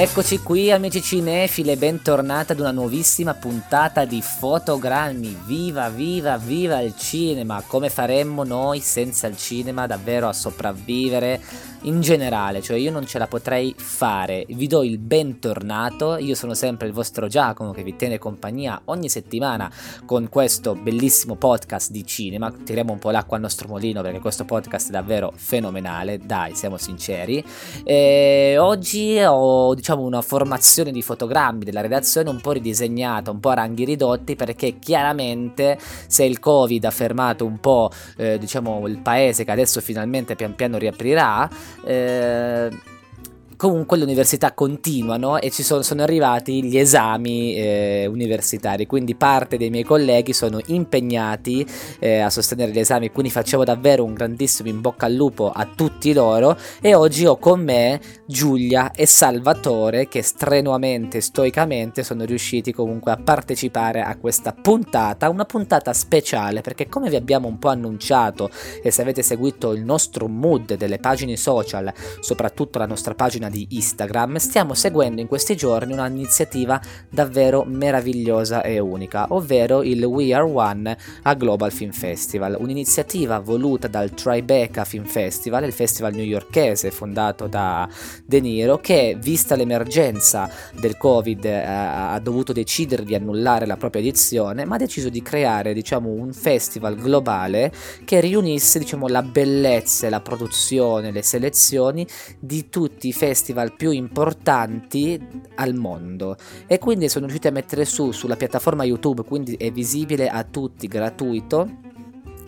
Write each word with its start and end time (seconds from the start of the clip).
Eccoci 0.00 0.38
qui 0.38 0.72
amici 0.72 1.02
cinefili, 1.02 1.76
bentornati 1.76 2.52
ad 2.52 2.60
una 2.60 2.70
nuovissima 2.70 3.34
puntata 3.34 4.06
di 4.06 4.22
fotogrammi. 4.22 5.42
Viva, 5.44 5.90
viva, 5.90 6.38
viva 6.38 6.80
il 6.80 6.96
cinema! 6.96 7.62
Come 7.66 7.90
faremmo 7.90 8.42
noi 8.42 8.80
senza 8.80 9.26
il 9.26 9.36
cinema 9.36 9.86
davvero 9.86 10.26
a 10.26 10.32
sopravvivere? 10.32 11.42
In 11.82 12.00
generale, 12.00 12.60
cioè 12.60 12.76
io 12.76 12.90
non 12.90 13.06
ce 13.06 13.18
la 13.18 13.26
potrei 13.26 13.74
fare. 13.76 14.44
Vi 14.48 14.66
do 14.66 14.82
il 14.82 14.98
bentornato, 14.98 16.16
io 16.16 16.34
sono 16.34 16.54
sempre 16.54 16.86
il 16.86 16.92
vostro 16.92 17.26
Giacomo 17.26 17.72
che 17.72 17.82
vi 17.82 17.96
tiene 17.96 18.18
compagnia 18.18 18.80
ogni 18.86 19.08
settimana 19.08 19.70
con 20.04 20.28
questo 20.28 20.74
bellissimo 20.74 21.36
podcast 21.36 21.90
di 21.90 22.04
cinema. 22.06 22.52
Tiriamo 22.52 22.92
un 22.92 22.98
po' 22.98 23.10
l'acqua 23.10 23.36
al 23.36 23.42
nostro 23.42 23.68
molino 23.68 24.02
perché 24.02 24.20
questo 24.20 24.44
podcast 24.44 24.88
è 24.88 24.92
davvero 24.92 25.32
fenomenale, 25.34 26.18
dai, 26.18 26.54
siamo 26.54 26.76
sinceri. 26.76 27.42
E 27.84 28.56
oggi 28.58 29.18
ho 29.22 29.74
diciamo 29.74 30.02
una 30.02 30.22
formazione 30.22 30.92
di 30.92 31.02
fotogrammi 31.02 31.64
della 31.64 31.80
redazione 31.80 32.28
un 32.28 32.40
po' 32.40 32.52
ridisegnata, 32.52 33.30
un 33.30 33.40
po' 33.40 33.50
a 33.50 33.54
ranghi 33.54 33.84
ridotti 33.84 34.36
perché 34.36 34.78
chiaramente 34.78 35.78
se 36.06 36.24
il 36.24 36.38
Covid 36.38 36.84
ha 36.84 36.90
fermato 36.90 37.44
un 37.44 37.58
po' 37.58 37.90
eh, 38.16 38.38
diciamo 38.38 38.86
il 38.86 38.98
paese 38.98 39.44
che 39.44 39.50
adesso 39.50 39.80
finalmente 39.80 40.34
pian 40.34 40.54
piano 40.54 40.78
riaprirà, 40.78 41.48
eh, 41.84 42.70
comunque 43.60 43.98
le 43.98 44.04
università 44.04 44.54
continuano 44.54 45.38
e 45.38 45.50
ci 45.50 45.62
sono, 45.62 45.82
sono 45.82 46.00
arrivati 46.02 46.64
gli 46.64 46.78
esami 46.78 47.54
eh, 47.56 48.06
universitari, 48.06 48.86
quindi 48.86 49.14
parte 49.14 49.58
dei 49.58 49.68
miei 49.68 49.84
colleghi 49.84 50.32
sono 50.32 50.60
impegnati 50.68 51.66
eh, 51.98 52.20
a 52.20 52.30
sostenere 52.30 52.72
gli 52.72 52.78
esami, 52.78 53.10
quindi 53.10 53.30
facciamo 53.30 53.62
davvero 53.62 54.02
un 54.02 54.14
grandissimo 54.14 54.70
in 54.70 54.80
bocca 54.80 55.04
al 55.04 55.12
lupo 55.12 55.50
a 55.50 55.68
tutti 55.76 56.14
loro. 56.14 56.56
E 56.80 56.94
oggi 56.94 57.26
ho 57.26 57.36
con 57.36 57.62
me 57.62 58.00
Giulia 58.24 58.92
e 58.92 59.04
Salvatore 59.04 60.08
che 60.08 60.22
strenuamente, 60.22 61.20
stoicamente 61.20 62.02
sono 62.02 62.24
riusciti 62.24 62.72
comunque 62.72 63.12
a 63.12 63.18
partecipare 63.22 64.00
a 64.00 64.16
questa 64.16 64.54
puntata, 64.54 65.28
una 65.28 65.44
puntata 65.44 65.92
speciale 65.92 66.62
perché 66.62 66.88
come 66.88 67.10
vi 67.10 67.16
abbiamo 67.16 67.46
un 67.46 67.58
po' 67.58 67.68
annunciato 67.68 68.48
e 68.82 68.90
se 68.90 69.02
avete 69.02 69.22
seguito 69.22 69.72
il 69.72 69.84
nostro 69.84 70.28
mood 70.28 70.76
delle 70.76 70.96
pagine 70.96 71.36
social, 71.36 71.92
soprattutto 72.20 72.78
la 72.78 72.86
nostra 72.86 73.14
pagina 73.14 73.48
di 73.50 73.66
Instagram, 73.70 74.36
stiamo 74.36 74.74
seguendo 74.74 75.20
in 75.20 75.26
questi 75.26 75.56
giorni 75.56 75.92
un'iniziativa 75.92 76.80
davvero 77.08 77.64
meravigliosa 77.64 78.62
e 78.62 78.78
unica, 78.78 79.26
ovvero 79.30 79.82
il 79.82 80.02
We 80.04 80.32
Are 80.32 80.44
One 80.44 80.96
a 81.22 81.34
Global 81.34 81.72
Film 81.72 81.90
Festival, 81.90 82.56
un'iniziativa 82.58 83.38
voluta 83.40 83.88
dal 83.88 84.14
Tribeca 84.14 84.84
Film 84.84 85.04
Festival, 85.04 85.64
il 85.64 85.72
festival 85.72 86.14
newyorkese 86.14 86.90
fondato 86.90 87.46
da 87.46 87.88
De 88.24 88.40
Niro, 88.40 88.78
che 88.78 89.16
vista 89.20 89.56
l'emergenza 89.56 90.50
del 90.78 90.96
Covid 90.96 91.44
eh, 91.44 91.62
ha 91.64 92.18
dovuto 92.20 92.52
decidere 92.52 93.04
di 93.04 93.14
annullare 93.14 93.66
la 93.66 93.76
propria 93.76 94.02
edizione, 94.02 94.64
ma 94.64 94.76
ha 94.76 94.78
deciso 94.78 95.08
di 95.08 95.22
creare 95.22 95.74
diciamo, 95.74 96.08
un 96.08 96.32
festival 96.32 96.96
globale 96.96 97.72
che 98.04 98.20
riunisse 98.20 98.78
diciamo, 98.78 99.08
la 99.08 99.22
bellezza, 99.22 100.08
la 100.08 100.20
produzione, 100.20 101.10
le 101.10 101.22
selezioni 101.22 102.06
di 102.38 102.68
tutti 102.68 103.08
i 103.08 103.12
festival 103.12 103.38
festival 103.40 103.74
più 103.74 103.90
importanti 103.90 105.18
al 105.56 105.74
mondo. 105.74 106.36
E 106.66 106.78
quindi 106.78 107.08
sono 107.08 107.24
riusciti 107.24 107.48
a 107.48 107.52
mettere 107.52 107.86
su 107.86 108.12
sulla 108.12 108.36
piattaforma 108.36 108.84
YouTube, 108.84 109.24
quindi 109.24 109.54
è 109.54 109.70
visibile 109.70 110.28
a 110.28 110.44
tutti 110.44 110.86
gratuito 110.86 111.88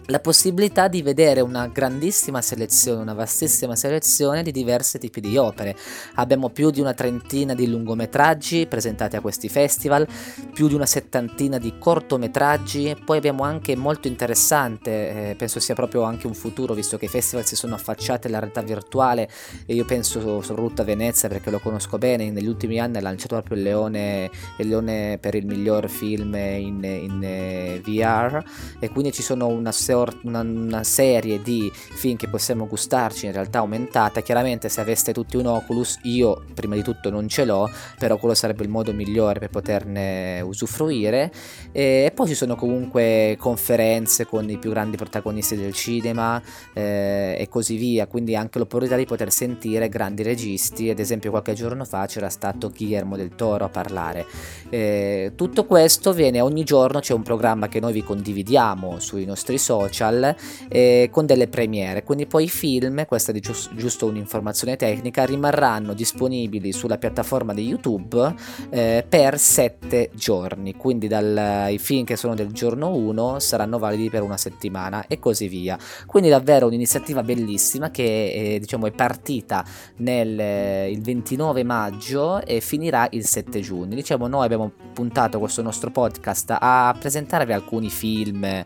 la 0.06 0.18
possibilità 0.18 0.88
di 0.88 1.00
vedere 1.02 1.40
una 1.40 1.68
grandissima 1.68 2.42
selezione, 2.42 3.02
una 3.02 3.14
vastissima 3.14 3.76
selezione 3.76 4.42
di 4.42 4.50
diversi 4.50 4.98
tipi 4.98 5.20
di 5.20 5.36
opere. 5.36 5.76
Abbiamo 6.14 6.50
più 6.50 6.70
di 6.70 6.80
una 6.80 6.94
trentina 6.94 7.54
di 7.54 7.68
lungometraggi 7.68 8.66
presentati 8.66 9.16
a 9.16 9.20
questi 9.20 9.48
festival, 9.48 10.06
più 10.52 10.66
di 10.66 10.74
una 10.74 10.86
settantina 10.86 11.58
di 11.58 11.74
cortometraggi, 11.78 12.96
poi 13.04 13.18
abbiamo 13.18 13.44
anche 13.44 13.76
molto 13.76 14.08
interessante, 14.08 15.30
eh, 15.30 15.34
penso 15.36 15.60
sia 15.60 15.74
proprio 15.74 16.02
anche 16.02 16.26
un 16.26 16.34
futuro, 16.34 16.74
visto 16.74 16.98
che 16.98 17.04
i 17.04 17.08
festival 17.08 17.46
si 17.46 17.54
sono 17.54 17.74
affacciati 17.74 18.26
alla 18.26 18.40
realtà 18.40 18.62
virtuale 18.62 19.28
e 19.66 19.74
io 19.74 19.84
penso 19.84 20.40
soprattutto 20.42 20.82
a 20.82 20.84
Venezia 20.84 21.28
perché 21.28 21.50
lo 21.50 21.60
conosco 21.60 21.98
bene, 21.98 22.30
negli 22.30 22.48
ultimi 22.48 22.80
anni 22.80 22.96
ha 22.96 23.00
lanciato 23.00 23.36
proprio 23.36 23.56
il 23.56 23.62
Leone, 23.62 24.30
il 24.58 24.69
Leone 24.69 25.19
per 25.20 25.34
il 25.36 25.46
miglior 25.46 25.88
film 25.88 26.34
in, 26.34 26.82
in 26.82 27.20
eh, 27.22 27.80
VR 27.84 28.42
e 28.80 28.88
quindi 28.90 29.12
ci 29.12 29.22
sono 29.22 29.46
una 29.46 29.70
serie 29.70 29.90
una, 29.94 30.41
una, 30.41 30.84
serie 30.84 31.41
di 31.42 31.70
film 31.72 32.16
che 32.16 32.28
possiamo 32.28 32.66
gustarci 32.66 33.26
in 33.26 33.32
realtà 33.32 33.58
aumentata. 33.58 34.20
Chiaramente 34.20 34.69
se 34.69 34.80
aveste 34.80 35.12
tutti 35.12 35.36
un 35.36 35.47
Oculus, 35.47 35.98
io 36.03 36.44
prima 36.54 36.75
di 36.75 36.82
tutto 36.82 37.10
non 37.10 37.28
ce 37.28 37.44
l'ho, 37.44 37.70
però 37.98 38.16
quello 38.16 38.34
sarebbe 38.34 38.62
il 38.62 38.69
modo 38.69 38.92
migliore 38.92 39.38
per 39.38 39.50
poterne 39.50 40.41
usufruire. 40.41 41.32
E, 41.72 42.12
poi 42.14 42.28
ci 42.28 42.34
sono 42.34 42.56
comunque 42.56 43.36
conferenze 43.38 44.26
con 44.26 44.48
i 44.48 44.58
più 44.58 44.70
grandi 44.70 44.97
protagonisti 44.97 45.56
del 45.56 45.72
cinema 45.72 46.41
eh, 46.72 47.36
e 47.38 47.48
così 47.48 47.76
via, 47.76 48.06
quindi 48.06 48.34
anche 48.36 48.58
l'opportunità 48.58 48.97
di 48.97 49.04
poter 49.04 49.31
sentire 49.31 49.88
grandi 49.88 50.22
registi, 50.22 50.91
ad 50.91 50.98
esempio 50.98 51.31
qualche 51.31 51.54
giorno 51.54 51.84
fa 51.84 52.06
c'era 52.06 52.28
stato 52.28 52.70
Guillermo 52.70 53.16
del 53.16 53.34
Toro 53.34 53.64
a 53.64 53.69
parlare. 53.69 54.26
Eh, 54.69 55.32
tutto 55.36 55.64
questo 55.64 56.12
viene 56.12 56.41
ogni 56.41 56.64
giorno, 56.64 57.00
c'è 57.00 57.14
un 57.14 57.22
programma 57.22 57.69
che 57.69 57.81
noi 57.81 57.92
vi 57.92 58.02
condividiamo 58.02 58.98
sui 58.98 59.25
nostri 59.25 59.58
social 59.58 59.81
social 59.93 60.34
eh, 60.69 61.09
con 61.10 61.26
delle 61.26 61.48
premiere, 61.48 62.03
quindi 62.04 62.26
poi 62.26 62.44
i 62.44 62.48
film, 62.48 63.04
questa 63.06 63.32
è 63.32 63.38
giusto, 63.38 63.75
giusto 63.75 64.06
un'informazione 64.06 64.76
tecnica, 64.76 65.25
rimarranno 65.25 65.93
disponibili 65.93 66.72
sulla 66.72 66.98
piattaforma 66.98 67.53
di 67.53 67.66
YouTube 67.66 68.34
eh, 68.70 69.04
per 69.09 69.38
7 69.38 70.10
giorni, 70.15 70.76
quindi 70.76 71.09
dal, 71.09 71.70
i 71.70 71.78
film 71.78 72.04
che 72.04 72.16
sono 72.16 72.34
del 72.34 72.53
giorno 72.53 72.94
1 72.94 73.38
saranno 73.38 73.78
validi 73.78 74.10
per 74.10 74.22
una 74.22 74.37
settimana 74.37 75.06
e 75.06 75.19
così 75.19 75.48
via. 75.48 75.78
Quindi 76.06 76.28
davvero 76.28 76.66
un'iniziativa 76.66 77.22
bellissima 77.22 77.91
che 77.91 78.54
eh, 78.54 78.59
diciamo 78.59 78.87
è 78.87 78.93
partita 78.93 79.64
nel 79.97 80.38
eh, 80.38 80.91
il 80.91 81.03
29 81.03 81.64
maggio 81.64 82.44
e 82.44 82.60
finirà 82.60 83.06
il 83.10 83.26
7 83.26 83.60
giugno. 83.60 83.94
Diciamo 83.94 84.26
noi 84.26 84.44
abbiamo 84.44 84.70
puntato 84.93 85.38
questo 85.38 85.62
nostro 85.62 85.91
podcast 85.91 86.56
a 86.59 86.94
presentarvi 86.99 87.53
alcuni 87.53 87.91
film, 87.91 88.64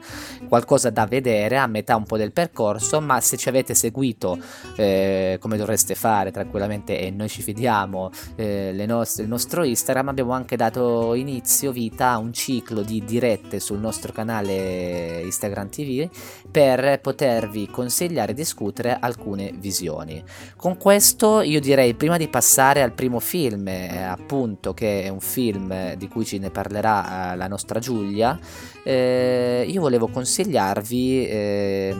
qualcosa 0.48 0.90
da 0.90 1.05
vedere 1.06 1.56
a 1.56 1.66
metà 1.66 1.96
un 1.96 2.04
po' 2.04 2.16
del 2.16 2.32
percorso, 2.32 3.00
ma 3.00 3.20
se 3.20 3.36
ci 3.36 3.48
avete 3.48 3.74
seguito 3.74 4.38
eh, 4.76 5.38
come 5.40 5.56
dovreste 5.56 5.94
fare 5.94 6.30
tranquillamente 6.30 6.98
e 6.98 7.10
noi 7.10 7.28
ci 7.28 7.42
fidiamo 7.42 8.10
eh, 8.36 8.84
nostre, 8.86 9.22
il 9.24 9.28
nostro 9.28 9.64
Instagram, 9.64 10.08
abbiamo 10.08 10.32
anche 10.32 10.56
dato 10.56 11.14
inizio, 11.14 11.72
vita 11.72 12.10
a 12.10 12.18
un 12.18 12.32
ciclo 12.32 12.82
di 12.82 13.04
dirette 13.04 13.60
sul 13.60 13.78
nostro 13.78 14.12
canale 14.12 15.22
Instagram 15.24 15.68
TV 15.68 16.08
per 16.50 17.00
potervi 17.00 17.68
consigliare 17.68 18.32
e 18.32 18.34
discutere 18.34 18.96
alcune 18.98 19.52
visioni. 19.56 20.22
Con 20.56 20.76
questo 20.76 21.40
io 21.40 21.60
direi 21.60 21.94
prima 21.94 22.16
di 22.16 22.28
passare 22.28 22.82
al 22.82 22.92
primo 22.92 23.20
film, 23.20 23.68
eh, 23.68 24.02
appunto 24.02 24.74
che 24.74 25.02
è 25.02 25.08
un 25.08 25.20
film 25.20 25.94
di 25.94 26.08
cui 26.08 26.24
ci 26.24 26.38
ne 26.38 26.50
parlerà 26.50 27.32
eh, 27.32 27.36
la 27.36 27.48
nostra 27.48 27.78
Giulia, 27.78 28.38
eh, 28.86 29.66
io 29.68 29.80
volevo 29.80 30.06
consigliarvi 30.06 31.26
eh, 31.26 31.96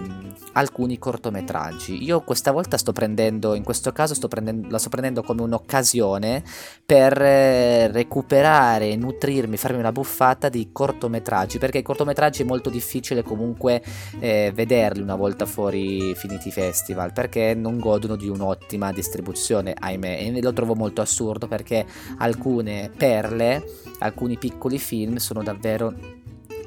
alcuni 0.53 0.99
cortometraggi. 0.99 2.05
Io 2.05 2.21
questa 2.21 2.53
volta 2.53 2.77
sto 2.77 2.93
prendendo, 2.93 3.55
in 3.55 3.65
questo 3.65 3.91
caso 3.91 4.15
sto 4.15 4.29
prendendo, 4.29 4.69
la 4.71 4.79
sto 4.79 4.89
prendendo 4.89 5.25
come 5.25 5.43
un'occasione 5.43 6.45
per 6.87 7.21
eh, 7.21 7.89
recuperare 7.89 8.95
nutrirmi, 8.95 9.57
farmi 9.57 9.81
una 9.81 9.91
buffata 9.91 10.49
di 10.49 10.69
cortometraggi, 10.71 11.59
perché 11.59 11.79
i 11.79 11.83
cortometraggi 11.83 12.43
è 12.43 12.45
molto 12.45 12.71
difficile 12.71 13.25
comunque 13.25 13.83
eh, 14.21 14.53
vederli 14.55 15.03
una 15.03 15.17
volta 15.17 15.45
fuori 15.45 16.15
finiti 16.15 16.49
i 16.49 16.53
festival, 16.53 17.13
perché 17.13 17.53
non 17.55 17.81
godono 17.81 18.15
di 18.15 18.29
un'ottima 18.29 18.93
distribuzione, 18.93 19.75
ahimè, 19.77 20.21
e 20.21 20.41
lo 20.41 20.53
trovo 20.53 20.77
molto 20.77 21.01
assurdo 21.01 21.49
perché 21.49 21.85
alcune 22.19 22.93
perle, 22.97 23.65
alcuni 23.99 24.37
piccoli 24.39 24.79
film 24.79 25.17
sono 25.17 25.43
davvero 25.43 26.25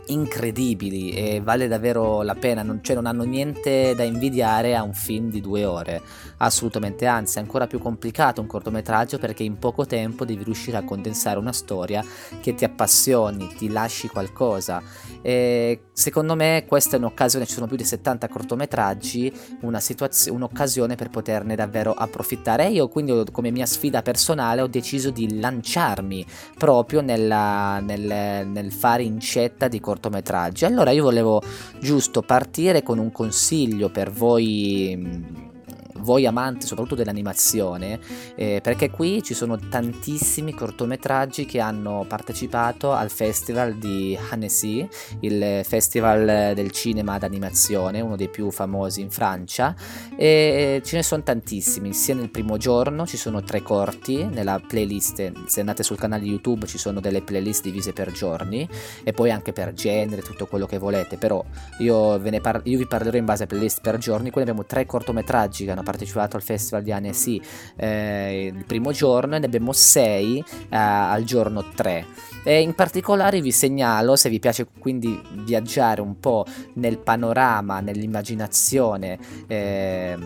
incredibili 0.10 1.12
e 1.12 1.42
vale 1.42 1.68
davvero 1.68 2.22
la 2.22 2.36
pena, 2.36 2.64
non, 2.64 2.80
cioè 2.84 2.96
non 2.96 3.06
hanno 3.06 3.24
niente 3.24 3.94
da 3.96 4.04
invidiare 4.04 4.76
a 4.76 4.84
un 4.84 4.94
film 4.94 5.30
di 5.30 5.42
due 5.42 5.66
ore, 5.66 6.02
assolutamente, 6.38 7.06
anzi 7.06 7.38
è 7.38 7.42
ancora 7.42 7.68
più 7.68 7.80
complicato 7.80 8.42
un 8.42 8.48
cortometraggio 8.48 9.18
perché 9.18 9.44
in 9.44 9.58
poco 9.58 9.86
tempo 9.86 10.26
devi 10.26 10.44
riuscire 10.44 10.78
a 10.78 10.84
condensare 10.84 11.40
una 11.40 11.54
storia 11.54 12.04
che 12.42 12.54
ti 12.54 12.64
appassioni, 12.64 13.48
ti 13.56 13.70
lasci 13.70 14.08
qualcosa 14.08 14.82
e 15.22 15.82
secondo 15.92 16.36
me 16.36 16.64
questa 16.68 16.96
è 16.96 17.00
un'occasione, 17.00 17.46
ci 17.46 17.54
sono 17.54 17.68
più 17.68 17.76
di 17.76 17.84
70 17.84 18.28
cortometraggi, 18.28 19.32
situazio- 19.78 20.34
un'occasione 20.34 20.96
per 20.96 21.10
poterne 21.10 21.56
davvero 21.56 21.94
approfittare. 21.94 22.68
Io 22.68 22.88
quindi 22.88 23.24
come 23.32 23.52
mia 23.52 23.66
sfida 23.66 24.02
personale 24.02 24.62
ho 24.62 24.68
deciso 24.68 25.10
di 25.10 25.40
lanciarmi 25.40 26.26
proprio 26.58 27.02
nella, 27.02 27.80
nel, 27.80 28.48
nel 28.48 28.72
fare 28.72 29.04
incetta 29.04 29.68
di 29.68 29.80
cortometraggi. 29.80 29.98
Allora 30.66 30.92
io 30.92 31.04
volevo 31.04 31.42
giusto 31.80 32.22
partire 32.22 32.84
con 32.84 32.98
un 32.98 33.12
consiglio 33.12 33.90
per 33.90 34.12
voi 34.12 35.49
voi 36.02 36.26
amanti 36.26 36.66
soprattutto 36.66 36.96
dell'animazione, 36.96 38.00
eh, 38.36 38.60
perché 38.62 38.90
qui 38.90 39.22
ci 39.24 39.34
sono 39.34 39.58
tantissimi 39.58 40.54
cortometraggi 40.54 41.46
che 41.46 41.60
hanno 41.60 42.06
partecipato 42.08 42.92
al 42.92 43.10
festival 43.10 43.76
di 43.76 44.18
Annecy, 44.30 44.88
il 45.22 45.62
festival 45.64 46.54
del 46.54 46.72
cinema 46.72 47.18
d'animazione, 47.18 48.02
uno 48.02 48.16
dei 48.16 48.30
più 48.30 48.52
famosi 48.52 49.02
in 49.02 49.10
Francia, 49.10 49.76
e 50.16 50.82
ce 50.84 50.96
ne 50.96 51.04
sono 51.04 51.24
tantissimi, 51.24 51.94
sia 51.94 52.16
nel 52.16 52.30
primo 52.30 52.58
giorno 52.58 53.06
ci 53.06 53.18
sono 53.18 53.42
tre 53.42 53.62
corti, 53.62 54.24
nella 54.26 54.62
playlist, 54.66 55.46
se 55.46 55.60
andate 55.60 55.84
sul 55.84 55.98
canale 55.98 56.24
YouTube 56.24 56.66
ci 56.66 56.78
sono 56.78 57.00
delle 57.00 57.22
playlist 57.22 57.64
divise 57.64 57.94
per 57.94 58.12
giorni 58.12 58.68
e 59.04 59.12
poi 59.12 59.32
anche 59.32 59.54
per 59.54 59.74
genere, 59.74 60.22
tutto 60.22 60.46
quello 60.48 60.66
che 60.66 60.78
volete, 60.78 61.18
però 61.18 61.44
io, 61.80 62.20
par- 62.42 62.62
io 62.64 62.78
vi 62.78 62.88
parlerò 62.88 63.18
in 63.18 63.26
base 63.26 63.44
a 63.44 63.48
playlist 63.48 63.82
per 63.82 63.98
giorni, 63.98 64.30
qui 64.30 64.42
abbiamo 64.42 64.66
tre 64.66 64.86
cortometraggi 64.86 65.66
che 65.66 65.72
hanno 65.72 65.84
partecipato 65.90 66.36
al 66.36 66.44
festival 66.44 66.84
di 66.84 66.92
Annecy 66.92 67.42
eh, 67.76 68.52
il 68.56 68.66
primo 68.66 68.92
giorno 68.92 69.36
e 69.36 69.40
ne 69.40 69.46
abbiamo 69.48 69.74
sei 69.74 70.38
eh, 70.38 70.76
al 70.78 71.24
giorno 71.24 71.64
3. 71.74 72.06
E 72.44 72.62
in 72.62 72.76
particolare 72.76 73.42
vi 73.42 73.52
segnalo, 73.52 74.16
se 74.16 74.30
vi 74.30 74.40
piace 74.40 74.68
quindi 74.78 75.20
viaggiare 75.44 76.02
un 76.02 76.20
po' 76.20 76.46
nel 76.76 77.00
panorama, 77.00 77.80
nell'immaginazione, 77.80 79.18
eh, 79.48 80.18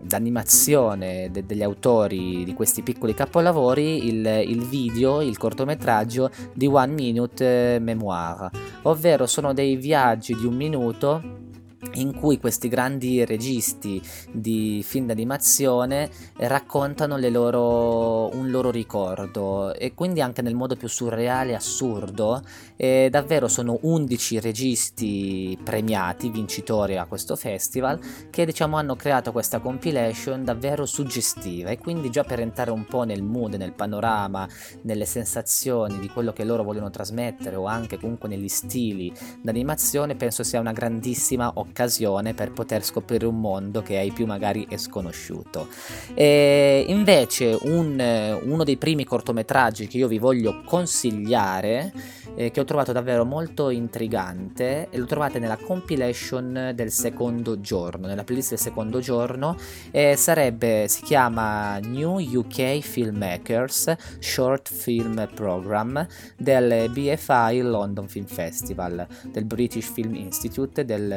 d'animazione 0.00 1.28
de- 1.30 1.44
degli 1.44 1.62
autori 1.62 2.42
di 2.42 2.54
questi 2.54 2.82
piccoli 2.82 3.12
capolavori 3.12 4.06
il, 4.06 4.26
il, 4.46 4.64
video, 4.64 5.20
il 5.20 5.36
cortometraggio 5.36 6.30
di 6.54 6.66
One 6.66 6.94
Minute 6.94 7.78
Memoir, 7.80 8.48
ovvero 8.82 9.26
sono 9.26 9.52
dei 9.52 9.76
viaggi 9.76 10.34
di 10.34 10.46
un 10.46 10.54
minuto 10.54 11.48
in 11.94 12.14
cui 12.14 12.38
questi 12.38 12.68
grandi 12.68 13.24
registi 13.24 14.00
di 14.30 14.82
film 14.86 15.06
d'animazione 15.06 16.10
raccontano 16.36 17.16
loro, 17.30 18.34
un 18.34 18.50
loro 18.50 18.70
ricordo 18.70 19.74
e 19.74 19.94
quindi 19.94 20.20
anche 20.20 20.42
nel 20.42 20.54
modo 20.54 20.76
più 20.76 20.88
surreale 20.88 21.52
e 21.52 21.54
assurdo 21.54 22.42
e 22.76 23.08
davvero 23.10 23.48
sono 23.48 23.78
11 23.82 24.40
registi 24.40 25.58
premiati, 25.62 26.30
vincitori 26.30 26.96
a 26.96 27.06
questo 27.06 27.36
festival 27.36 27.98
che 28.30 28.44
diciamo 28.44 28.76
hanno 28.76 28.96
creato 28.96 29.32
questa 29.32 29.58
compilation 29.58 30.44
davvero 30.44 30.86
suggestiva. 30.86 31.70
E 31.70 31.78
quindi 31.78 32.10
già 32.10 32.24
per 32.24 32.40
entrare 32.40 32.70
un 32.70 32.84
po' 32.84 33.04
nel 33.04 33.22
mood, 33.22 33.54
nel 33.54 33.72
panorama, 33.72 34.48
nelle 34.82 35.06
sensazioni 35.06 35.98
di 35.98 36.08
quello 36.08 36.32
che 36.32 36.44
loro 36.44 36.62
vogliono 36.62 36.90
trasmettere 36.90 37.56
o 37.56 37.66
anche 37.66 37.98
comunque 37.98 38.28
negli 38.28 38.48
stili 38.48 39.12
d'animazione 39.40 40.14
penso 40.14 40.42
sia 40.42 40.60
una 40.60 40.72
grandissima 40.72 41.46
occasione 41.54 41.69
occasione 41.70 42.34
per 42.34 42.52
poter 42.52 42.84
scoprire 42.84 43.26
un 43.26 43.40
mondo 43.40 43.82
che 43.82 43.96
ai 43.96 44.10
più 44.10 44.26
magari 44.26 44.66
è 44.68 44.76
sconosciuto. 44.76 45.68
E 46.14 46.84
invece 46.88 47.56
un, 47.62 48.38
uno 48.44 48.64
dei 48.64 48.76
primi 48.76 49.04
cortometraggi 49.04 49.86
che 49.86 49.96
io 49.96 50.08
vi 50.08 50.18
voglio 50.18 50.62
consigliare 50.64 51.92
eh, 52.34 52.50
che 52.50 52.60
ho 52.60 52.64
trovato 52.64 52.92
davvero 52.92 53.24
molto 53.24 53.70
intrigante 53.70 54.88
lo 54.92 55.04
trovate 55.04 55.38
nella 55.38 55.56
compilation 55.56 56.72
del 56.74 56.90
secondo 56.90 57.60
giorno, 57.60 58.06
nella 58.06 58.24
playlist 58.24 58.50
del 58.50 58.58
secondo 58.58 59.00
giorno 59.00 59.56
e 59.90 60.16
sarebbe, 60.16 60.86
si 60.88 61.02
chiama 61.02 61.78
New 61.78 62.18
UK 62.18 62.80
Filmmakers 62.80 63.94
Short 64.18 64.72
Film 64.72 65.28
Program 65.34 66.06
del 66.36 66.90
BFI 66.90 67.60
London 67.62 68.08
Film 68.08 68.26
Festival, 68.26 69.06
del 69.26 69.44
British 69.44 69.90
Film 69.90 70.14
Institute 70.14 70.84
del, 70.84 71.08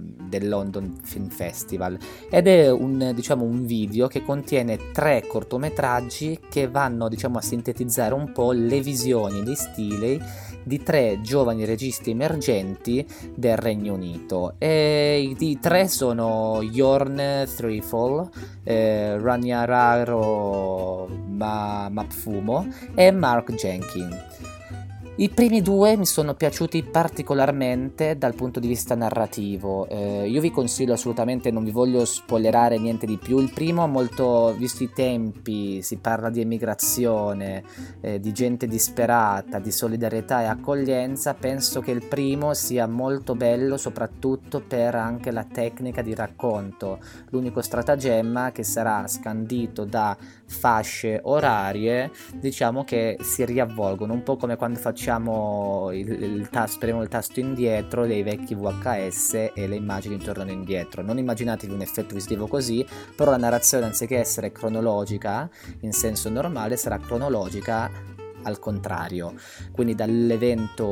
del 0.00 0.48
London 0.48 0.98
Film 1.02 1.28
Festival 1.28 1.98
ed 2.30 2.46
è 2.46 2.70
un, 2.70 3.12
diciamo, 3.14 3.44
un 3.44 3.64
video 3.64 4.06
che 4.06 4.22
contiene 4.22 4.78
tre 4.92 5.24
cortometraggi 5.26 6.38
che 6.48 6.68
vanno 6.68 7.08
diciamo, 7.08 7.38
a 7.38 7.42
sintetizzare 7.42 8.14
un 8.14 8.32
po' 8.32 8.52
le 8.52 8.80
visioni 8.80 9.42
di 9.42 9.54
stili 9.54 10.20
di 10.64 10.82
tre 10.82 11.20
giovani 11.20 11.64
registi 11.64 12.10
emergenti 12.10 13.06
del 13.34 13.56
Regno 13.56 13.94
Unito. 13.94 14.54
E 14.58 15.34
I 15.36 15.58
tre 15.60 15.88
sono 15.88 16.60
Jorn 16.62 17.46
Threefall, 17.56 18.28
eh, 18.62 19.18
Ranyararo 19.18 21.08
Ma- 21.28 21.88
Mapfumo 21.90 22.68
e 22.94 23.10
Mark 23.10 23.52
Jenkins. 23.54 24.51
I 25.22 25.28
primi 25.28 25.62
due 25.62 25.96
mi 25.96 26.04
sono 26.04 26.34
piaciuti 26.34 26.82
particolarmente 26.82 28.18
dal 28.18 28.34
punto 28.34 28.58
di 28.58 28.66
vista 28.66 28.96
narrativo. 28.96 29.86
Eh, 29.86 30.28
io 30.28 30.40
vi 30.40 30.50
consiglio 30.50 30.94
assolutamente, 30.94 31.52
non 31.52 31.62
vi 31.62 31.70
voglio 31.70 32.04
spoilerare 32.04 32.76
niente 32.76 33.06
di 33.06 33.18
più. 33.18 33.38
Il 33.38 33.52
primo, 33.52 33.86
molto 33.86 34.52
visto 34.58 34.82
i 34.82 34.90
tempi, 34.92 35.80
si 35.80 35.98
parla 35.98 36.28
di 36.28 36.40
emigrazione, 36.40 37.62
eh, 38.00 38.18
di 38.18 38.32
gente 38.32 38.66
disperata, 38.66 39.60
di 39.60 39.70
solidarietà 39.70 40.42
e 40.42 40.46
accoglienza. 40.46 41.34
Penso 41.34 41.80
che 41.80 41.92
il 41.92 42.04
primo 42.04 42.52
sia 42.52 42.88
molto 42.88 43.36
bello, 43.36 43.76
soprattutto 43.76 44.60
per 44.60 44.96
anche 44.96 45.30
la 45.30 45.44
tecnica 45.44 46.02
di 46.02 46.16
racconto. 46.16 46.98
L'unico 47.28 47.62
stratagemma 47.62 48.50
che 48.50 48.64
sarà 48.64 49.06
scandito 49.06 49.84
da 49.84 50.16
fasce 50.52 51.18
orarie, 51.22 52.10
diciamo 52.34 52.84
che 52.84 53.16
si 53.20 53.44
riavvolgono, 53.44 54.12
un 54.12 54.22
po' 54.22 54.36
come 54.36 54.56
quando 54.56 54.78
facciamo 54.78 55.90
il, 55.92 56.08
il 56.10 56.48
tasto, 56.50 56.78
premo 56.78 57.02
il 57.02 57.08
tasto 57.08 57.40
indietro 57.40 58.06
dei 58.06 58.22
vecchi 58.22 58.54
VHS 58.54 59.50
e 59.54 59.66
le 59.66 59.76
immagini 59.76 60.18
tornano 60.18 60.50
indietro. 60.50 61.02
Non 61.02 61.18
immaginatevi 61.18 61.72
un 61.72 61.80
effetto 61.80 62.14
visivo 62.14 62.46
così, 62.46 62.86
però 63.16 63.30
la 63.30 63.38
narrazione 63.38 63.86
anziché 63.86 64.18
essere 64.18 64.52
cronologica 64.52 65.48
in 65.80 65.92
senso 65.92 66.28
normale 66.28 66.76
sarà 66.76 66.98
cronologica 66.98 67.90
al 68.42 68.58
contrario, 68.58 69.34
quindi 69.72 69.94
dall'evento 69.94 70.84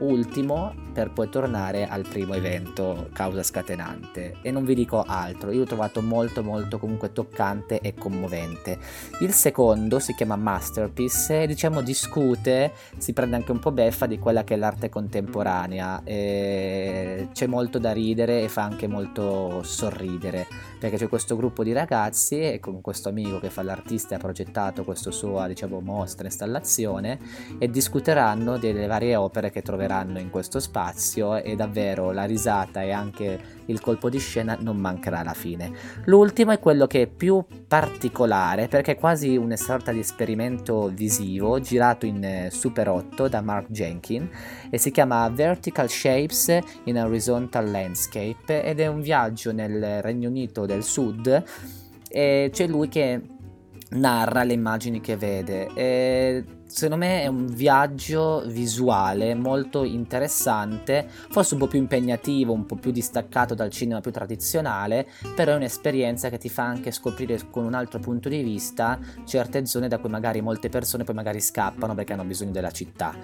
ultimo 0.00 0.74
per 0.92 1.12
poi 1.12 1.28
tornare 1.28 1.86
al 1.88 2.06
primo 2.08 2.34
evento 2.34 3.08
causa 3.12 3.42
scatenante. 3.42 4.36
E 4.42 4.50
non 4.50 4.64
vi 4.64 4.74
dico 4.74 5.02
altro, 5.02 5.50
io 5.50 5.60
l'ho 5.60 5.66
trovato 5.66 6.00
molto 6.00 6.42
molto 6.42 6.78
comunque 6.78 7.12
toccante 7.12 7.80
e 7.80 7.94
commovente. 7.94 8.78
Il 9.20 9.32
secondo 9.32 9.98
si 9.98 10.14
chiama 10.14 10.36
Masterpiece 10.36 11.42
e 11.42 11.46
diciamo 11.46 11.80
discute, 11.80 12.72
si 12.96 13.12
prende 13.12 13.36
anche 13.36 13.52
un 13.52 13.58
po' 13.58 13.72
beffa 13.72 14.06
di 14.06 14.18
quella 14.18 14.44
che 14.44 14.54
è 14.54 14.56
l'arte 14.56 14.88
contemporanea, 14.88 16.02
e 16.04 17.28
c'è 17.32 17.46
molto 17.46 17.78
da 17.78 17.92
ridere 17.92 18.42
e 18.42 18.48
fa 18.48 18.62
anche 18.62 18.86
molto 18.86 19.62
sorridere 19.62 20.46
perché 20.78 20.96
c'è 20.96 21.08
questo 21.08 21.36
gruppo 21.36 21.64
di 21.64 21.72
ragazzi 21.72 22.40
e 22.40 22.60
con 22.60 22.80
questo 22.80 23.08
amico 23.08 23.40
che 23.40 23.48
fa 23.48 23.62
l'artista 23.62 24.16
ha 24.16 24.18
progettato 24.18 24.84
questo 24.84 25.10
suo 25.10 25.44
diciamo 25.46 25.80
mostra 25.80 26.26
installazione 26.26 26.53
installazione 26.54 27.18
e 27.58 27.68
discuteranno 27.68 28.58
delle 28.58 28.86
varie 28.86 29.16
opere 29.16 29.50
che 29.50 29.62
troveranno 29.62 30.18
in 30.18 30.30
questo 30.30 30.60
spazio 30.60 31.36
e 31.36 31.56
davvero 31.56 32.12
la 32.12 32.24
risata 32.24 32.82
e 32.82 32.92
anche 32.92 33.52
il 33.66 33.80
colpo 33.80 34.10
di 34.10 34.18
scena 34.18 34.56
non 34.60 34.76
mancherà 34.76 35.20
alla 35.20 35.34
fine. 35.34 35.72
L'ultimo 36.04 36.52
è 36.52 36.58
quello 36.58 36.86
che 36.86 37.02
è 37.02 37.06
più 37.06 37.44
particolare 37.66 38.68
perché 38.68 38.92
è 38.92 38.96
quasi 38.96 39.36
una 39.36 39.56
sorta 39.56 39.90
di 39.90 40.00
esperimento 40.00 40.90
visivo 40.92 41.58
girato 41.60 42.06
in 42.06 42.22
eh, 42.22 42.50
Super 42.50 42.88
8 42.88 43.28
da 43.28 43.40
Mark 43.40 43.70
Jenkins 43.70 44.28
e 44.70 44.78
si 44.78 44.90
chiama 44.90 45.28
Vertical 45.30 45.88
Shapes 45.88 46.58
in 46.84 46.98
Horizontal 46.98 47.70
Landscape 47.70 48.62
ed 48.62 48.80
è 48.80 48.86
un 48.86 49.00
viaggio 49.00 49.52
nel 49.52 50.02
Regno 50.02 50.28
Unito 50.28 50.66
del 50.66 50.82
Sud 50.82 51.42
e 52.08 52.50
c'è 52.52 52.66
lui 52.66 52.88
che 52.88 53.20
narra 53.94 54.44
le 54.44 54.52
immagini 54.52 55.00
che 55.00 55.16
vede. 55.16 55.68
E 55.74 56.44
secondo 56.74 57.04
me 57.04 57.22
è 57.22 57.28
un 57.28 57.46
viaggio 57.46 58.42
visuale 58.46 59.32
molto 59.36 59.84
interessante, 59.84 61.06
forse 61.08 61.54
un 61.54 61.60
po' 61.60 61.68
più 61.68 61.78
impegnativo, 61.78 62.52
un 62.52 62.66
po' 62.66 62.74
più 62.74 62.90
distaccato 62.90 63.54
dal 63.54 63.70
cinema 63.70 64.00
più 64.00 64.10
tradizionale, 64.10 65.06
però 65.36 65.52
è 65.52 65.54
un'esperienza 65.54 66.30
che 66.30 66.38
ti 66.38 66.48
fa 66.48 66.64
anche 66.64 66.90
scoprire 66.90 67.38
con 67.48 67.64
un 67.64 67.74
altro 67.74 68.00
punto 68.00 68.28
di 68.28 68.42
vista 68.42 68.98
certe 69.24 69.64
zone 69.66 69.86
da 69.86 69.98
cui 69.98 70.10
magari 70.10 70.40
molte 70.40 70.68
persone 70.68 71.04
poi 71.04 71.14
magari 71.14 71.40
scappano 71.40 71.94
perché 71.94 72.12
hanno 72.12 72.24
bisogno 72.24 72.50
della 72.50 72.72
città. 72.72 73.14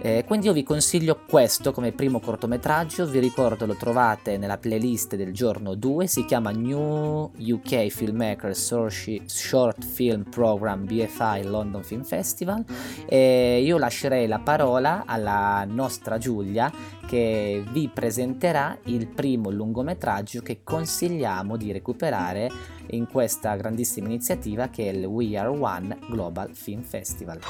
Eh, 0.00 0.22
quindi 0.24 0.46
io 0.46 0.52
vi 0.52 0.62
consiglio 0.62 1.18
questo 1.28 1.72
come 1.72 1.90
primo 1.90 2.20
cortometraggio, 2.20 3.06
vi 3.06 3.18
ricordo 3.18 3.66
lo 3.66 3.74
trovate 3.74 4.38
nella 4.38 4.56
playlist 4.56 5.16
del 5.16 5.32
giorno 5.32 5.74
2, 5.74 6.06
si 6.06 6.24
chiama 6.24 6.52
New 6.52 7.32
UK 7.36 7.88
Filmmakers 7.88 8.86
Short 9.26 9.84
Film 9.84 10.22
Program 10.30 10.84
BFI 10.84 11.42
London 11.42 11.82
Film 11.82 12.04
Festival 12.04 12.64
e 13.06 13.62
io 13.62 13.78
lascerei 13.78 14.26
la 14.26 14.38
parola 14.38 15.04
alla 15.06 15.64
nostra 15.68 16.18
Giulia 16.18 16.70
che 17.06 17.62
vi 17.70 17.90
presenterà 17.92 18.78
il 18.84 19.08
primo 19.08 19.50
lungometraggio 19.50 20.42
che 20.42 20.60
consigliamo 20.62 21.56
di 21.56 21.72
recuperare 21.72 22.48
in 22.90 23.06
questa 23.08 23.56
grandissima 23.56 24.06
iniziativa 24.06 24.68
che 24.68 24.90
è 24.90 24.92
il 24.92 25.04
We 25.04 25.36
Are 25.36 25.48
One 25.48 25.98
Global 26.08 26.50
Film 26.54 26.82
Festival. 26.82 27.40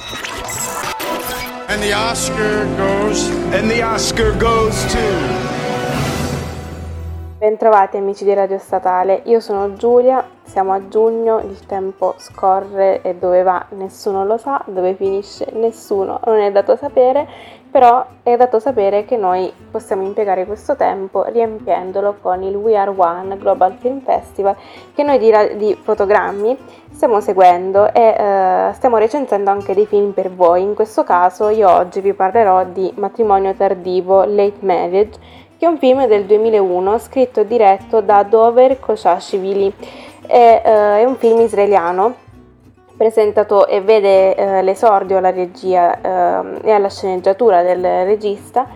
And 1.69 1.80
the 1.83 1.95
Oscar 1.95 2.66
goes 2.76 3.28
and 3.52 3.71
the 3.71 3.83
Oscar 3.83 4.37
goes 4.37 4.85
to 4.92 6.00
Bentrovati 7.41 7.97
amici 7.97 8.25
di 8.25 8.35
Radio 8.35 8.59
Statale, 8.59 9.23
io 9.25 9.41
sono 9.41 9.73
Giulia, 9.73 10.23
siamo 10.43 10.75
a 10.75 10.89
giugno, 10.89 11.39
il 11.39 11.65
tempo 11.65 12.13
scorre 12.19 13.01
e 13.01 13.15
dove 13.15 13.43
va 13.43 13.65
nessuno 13.71 14.27
lo 14.27 14.37
sa, 14.37 14.63
dove 14.67 14.93
finisce 14.93 15.47
nessuno 15.55 16.21
non 16.27 16.39
è 16.41 16.53
dato 16.53 16.77
sapere, 16.77 17.27
però 17.71 18.05
è 18.23 18.37
dato 18.37 18.59
sapere 18.59 19.07
che 19.07 19.17
noi 19.17 19.51
possiamo 19.71 20.03
impiegare 20.03 20.45
questo 20.45 20.77
tempo 20.77 21.23
riempiendolo 21.23 22.17
con 22.21 22.43
il 22.43 22.55
We 22.55 22.77
Are 22.77 22.93
One 22.95 23.39
Global 23.39 23.73
Film 23.79 24.03
Festival 24.03 24.55
che 24.95 25.03
noi 25.03 25.19
di, 25.19 25.33
di 25.57 25.75
fotogrammi 25.81 26.59
stiamo 26.91 27.23
seguendo 27.23 27.91
e 27.95 28.17
eh, 28.19 28.71
stiamo 28.75 28.99
recensendo 28.99 29.49
anche 29.49 29.73
dei 29.73 29.87
film 29.87 30.11
per 30.11 30.31
voi. 30.31 30.61
In 30.61 30.75
questo 30.75 31.05
caso 31.05 31.49
io 31.49 31.71
oggi 31.71 32.01
vi 32.01 32.13
parlerò 32.13 32.65
di 32.65 32.93
Matrimonio 32.97 33.55
tardivo, 33.55 34.25
Late 34.25 34.59
Marriage 34.61 35.19
che 35.61 35.67
è 35.67 35.69
un 35.69 35.76
film 35.76 36.07
del 36.07 36.25
2001 36.25 36.99
scritto 37.00 37.40
e 37.40 37.47
diretto 37.47 38.00
da 38.00 38.23
Dover 38.23 38.81
Koshashvili. 38.81 39.71
È, 40.26 40.62
uh, 40.64 40.69
è 41.00 41.05
un 41.05 41.17
film 41.17 41.40
israeliano 41.40 42.14
presentato 42.97 43.67
e 43.67 43.83
vede 43.83 44.35
uh, 44.38 44.64
l'esordio 44.64 45.19
alla 45.19 45.29
regia 45.29 45.99
uh, 45.99 46.67
e 46.67 46.71
alla 46.71 46.88
sceneggiatura 46.88 47.61
del 47.61 47.83
regista 48.07 48.67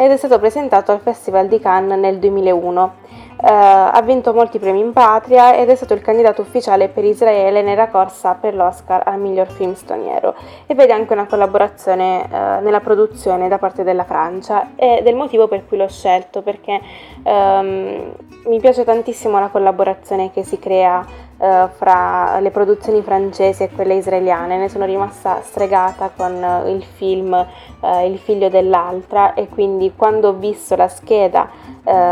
ed 0.00 0.10
è 0.10 0.16
stato 0.16 0.38
presentato 0.38 0.92
al 0.92 1.00
Festival 1.00 1.46
di 1.46 1.60
Cannes 1.60 1.98
nel 1.98 2.18
2001. 2.18 2.82
Uh, 2.82 3.46
ha 3.46 4.02
vinto 4.02 4.32
molti 4.34 4.58
premi 4.58 4.80
in 4.80 4.92
patria 4.92 5.54
ed 5.54 5.68
è 5.68 5.74
stato 5.74 5.94
il 5.94 6.02
candidato 6.02 6.42
ufficiale 6.42 6.88
per 6.88 7.04
Israele 7.04 7.62
nella 7.62 7.88
corsa 7.88 8.34
per 8.34 8.54
l'Oscar 8.54 9.02
al 9.06 9.18
miglior 9.18 9.46
film 9.46 9.72
straniero 9.72 10.34
e 10.66 10.74
vede 10.74 10.92
anche 10.92 11.14
una 11.14 11.26
collaborazione 11.26 12.26
uh, 12.30 12.62
nella 12.62 12.80
produzione 12.80 13.48
da 13.48 13.56
parte 13.56 13.82
della 13.82 14.04
Francia 14.04 14.72
ed 14.76 15.06
è 15.06 15.08
il 15.08 15.16
motivo 15.16 15.48
per 15.48 15.66
cui 15.66 15.78
l'ho 15.78 15.88
scelto 15.88 16.42
perché 16.42 16.80
um, 17.22 18.12
mi 18.44 18.60
piace 18.60 18.84
tantissimo 18.84 19.38
la 19.38 19.48
collaborazione 19.48 20.30
che 20.30 20.42
si 20.42 20.58
crea 20.58 21.02
uh, 21.40 21.68
fra 21.68 22.38
le 22.38 22.50
produzioni 22.50 23.02
francesi 23.02 23.64
e 23.64 23.70
quelle 23.70 23.94
israeliane, 23.94 24.56
ne 24.56 24.68
sono 24.68 24.84
rimasta 24.84 25.40
stregata 25.42 26.12
con 26.14 26.64
il 26.66 26.84
film 26.84 27.46
Il 27.82 28.18
figlio 28.18 28.48
dell'altra. 28.48 29.34
E 29.34 29.48
quindi 29.48 29.94
quando 29.96 30.28
ho 30.28 30.32
visto 30.34 30.76
la 30.76 30.88
scheda 30.88 31.48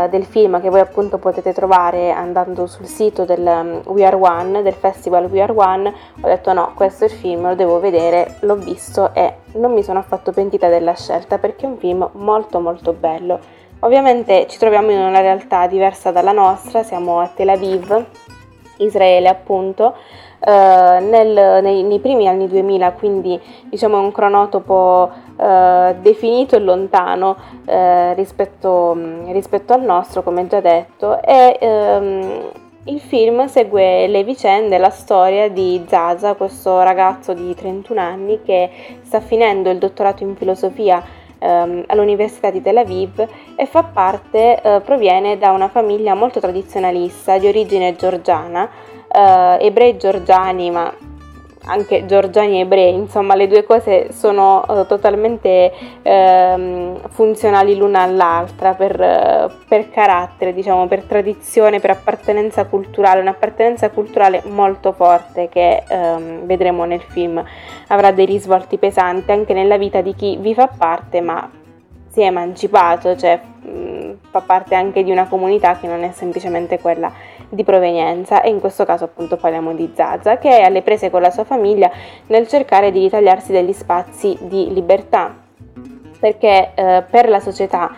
del 0.09 0.25
film 0.25 0.59
che 0.59 0.69
voi 0.69 0.79
appunto 0.79 1.19
potete 1.19 1.53
trovare 1.53 2.11
andando 2.11 2.65
sul 2.65 2.87
sito 2.87 3.23
del 3.23 3.45
um, 3.45 3.81
We 3.85 4.03
Are 4.03 4.15
One, 4.15 4.63
del 4.63 4.73
festival 4.73 5.25
We 5.25 5.41
Are 5.41 5.53
One, 5.55 5.93
ho 6.21 6.27
detto 6.27 6.51
no, 6.53 6.71
questo 6.73 7.05
è 7.05 7.07
il 7.07 7.13
film, 7.13 7.47
lo 7.47 7.55
devo 7.55 7.79
vedere, 7.79 8.37
l'ho 8.41 8.55
visto 8.55 9.13
e 9.13 9.35
non 9.53 9.71
mi 9.71 9.83
sono 9.83 9.99
affatto 9.99 10.31
pentita 10.31 10.67
della 10.67 10.95
scelta 10.95 11.37
perché 11.37 11.65
è 11.65 11.69
un 11.69 11.77
film 11.77 12.09
molto 12.13 12.59
molto 12.59 12.93
bello. 12.93 13.39
Ovviamente 13.81 14.47
ci 14.47 14.57
troviamo 14.57 14.91
in 14.91 14.99
una 14.99 15.21
realtà 15.21 15.67
diversa 15.67 16.11
dalla 16.11 16.33
nostra, 16.33 16.83
siamo 16.83 17.19
a 17.19 17.29
Tel 17.33 17.49
Aviv, 17.49 18.05
Israele 18.79 19.27
appunto, 19.29 19.95
eh, 20.39 20.99
nel, 21.01 21.61
nei, 21.63 21.83
nei, 21.83 21.99
primi 21.99 22.27
anni 22.27 22.47
2000, 22.47 22.91
quindi 22.93 23.39
diciamo 23.65 23.99
un 23.99 24.11
cronotopo 24.11 25.09
eh, 25.37 25.95
definito 26.01 26.55
e 26.55 26.59
lontano 26.59 27.35
eh, 27.65 28.13
rispetto, 28.13 28.97
rispetto, 29.27 29.73
al 29.73 29.81
nostro, 29.81 30.23
come 30.23 30.47
già 30.47 30.59
detto, 30.59 31.21
e 31.21 31.57
ehm, 31.59 32.51
il 32.85 32.99
film 32.99 33.45
segue 33.45 34.07
le 34.07 34.23
vicende, 34.23 34.77
la 34.77 34.89
storia 34.89 35.49
di 35.49 35.83
Zaza, 35.87 36.33
questo 36.33 36.81
ragazzo 36.81 37.33
di 37.33 37.53
31 37.53 37.99
anni 37.99 38.41
che 38.41 38.69
sta 39.01 39.19
finendo 39.19 39.69
il 39.69 39.77
dottorato 39.77 40.23
in 40.23 40.35
filosofia 40.35 41.03
ehm, 41.39 41.83
all'Università 41.87 42.51
di 42.51 42.61
Tel 42.61 42.77
Aviv 42.77 43.25
e 43.55 43.65
fa 43.65 43.83
parte, 43.83 44.61
eh, 44.61 44.81
proviene 44.81 45.37
da 45.37 45.51
una 45.51 45.67
famiglia 45.69 46.13
molto 46.13 46.39
tradizionalista 46.39 47.37
di 47.37 47.47
origine 47.47 47.95
georgiana, 47.95 48.69
eh, 49.11 49.57
ebrei 49.65 49.97
georgiani, 49.97 50.69
ma 50.69 50.93
anche 51.69 52.05
georgiani 52.05 52.57
e 52.57 52.61
ebrei, 52.61 52.93
insomma 52.93 53.35
le 53.35 53.47
due 53.47 53.63
cose 53.63 54.11
sono 54.11 54.63
uh, 54.67 54.85
totalmente 54.85 55.71
uh, 56.01 56.99
funzionali 57.09 57.75
l'una 57.75 58.01
all'altra 58.01 58.73
per, 58.73 58.99
uh, 58.99 59.65
per, 59.67 59.89
carattere, 59.89 60.53
diciamo, 60.53 60.87
per 60.87 61.03
tradizione, 61.03 61.79
per 61.79 61.91
appartenenza 61.91 62.65
culturale, 62.65 63.21
un'appartenenza 63.21 63.89
culturale 63.89 64.41
molto 64.45 64.91
forte 64.91 65.49
che 65.49 65.83
um, 65.89 66.45
vedremo 66.45 66.85
nel 66.85 67.01
film. 67.01 67.43
Avrà 67.87 68.11
dei 68.11 68.25
risvolti 68.25 68.77
pesanti 68.77 69.31
anche 69.31 69.53
nella 69.53 69.77
vita 69.77 70.01
di 70.01 70.13
chi 70.15 70.37
vi 70.39 70.53
fa 70.53 70.67
parte 70.67 71.21
ma 71.21 71.58
si 72.09 72.21
è 72.21 72.25
emancipato, 72.25 73.15
cioè 73.15 73.39
mh, 73.39 74.11
fa 74.29 74.41
parte 74.41 74.75
anche 74.75 75.03
di 75.03 75.11
una 75.11 75.27
comunità 75.27 75.77
che 75.77 75.87
non 75.87 76.03
è 76.03 76.11
semplicemente 76.11 76.79
quella 76.79 77.11
di 77.49 77.63
provenienza 77.63 78.41
e 78.41 78.49
in 78.49 78.59
questo 78.59 78.85
caso 78.85 79.05
appunto 79.05 79.37
parliamo 79.37 79.73
di 79.73 79.91
Zaza 79.95 80.37
che 80.37 80.59
è 80.59 80.61
alle 80.61 80.83
prese 80.83 81.09
con 81.09 81.21
la 81.21 81.31
sua 81.31 81.43
famiglia 81.45 81.89
nel 82.27 82.47
cercare 82.47 82.91
di 82.91 82.99
ritagliarsi 82.99 83.51
degli 83.51 83.73
spazi 83.73 84.37
di 84.41 84.73
libertà. 84.73 85.35
Perché 86.19 86.71
eh, 86.75 87.03
per 87.09 87.29
la 87.29 87.39
società 87.39 87.91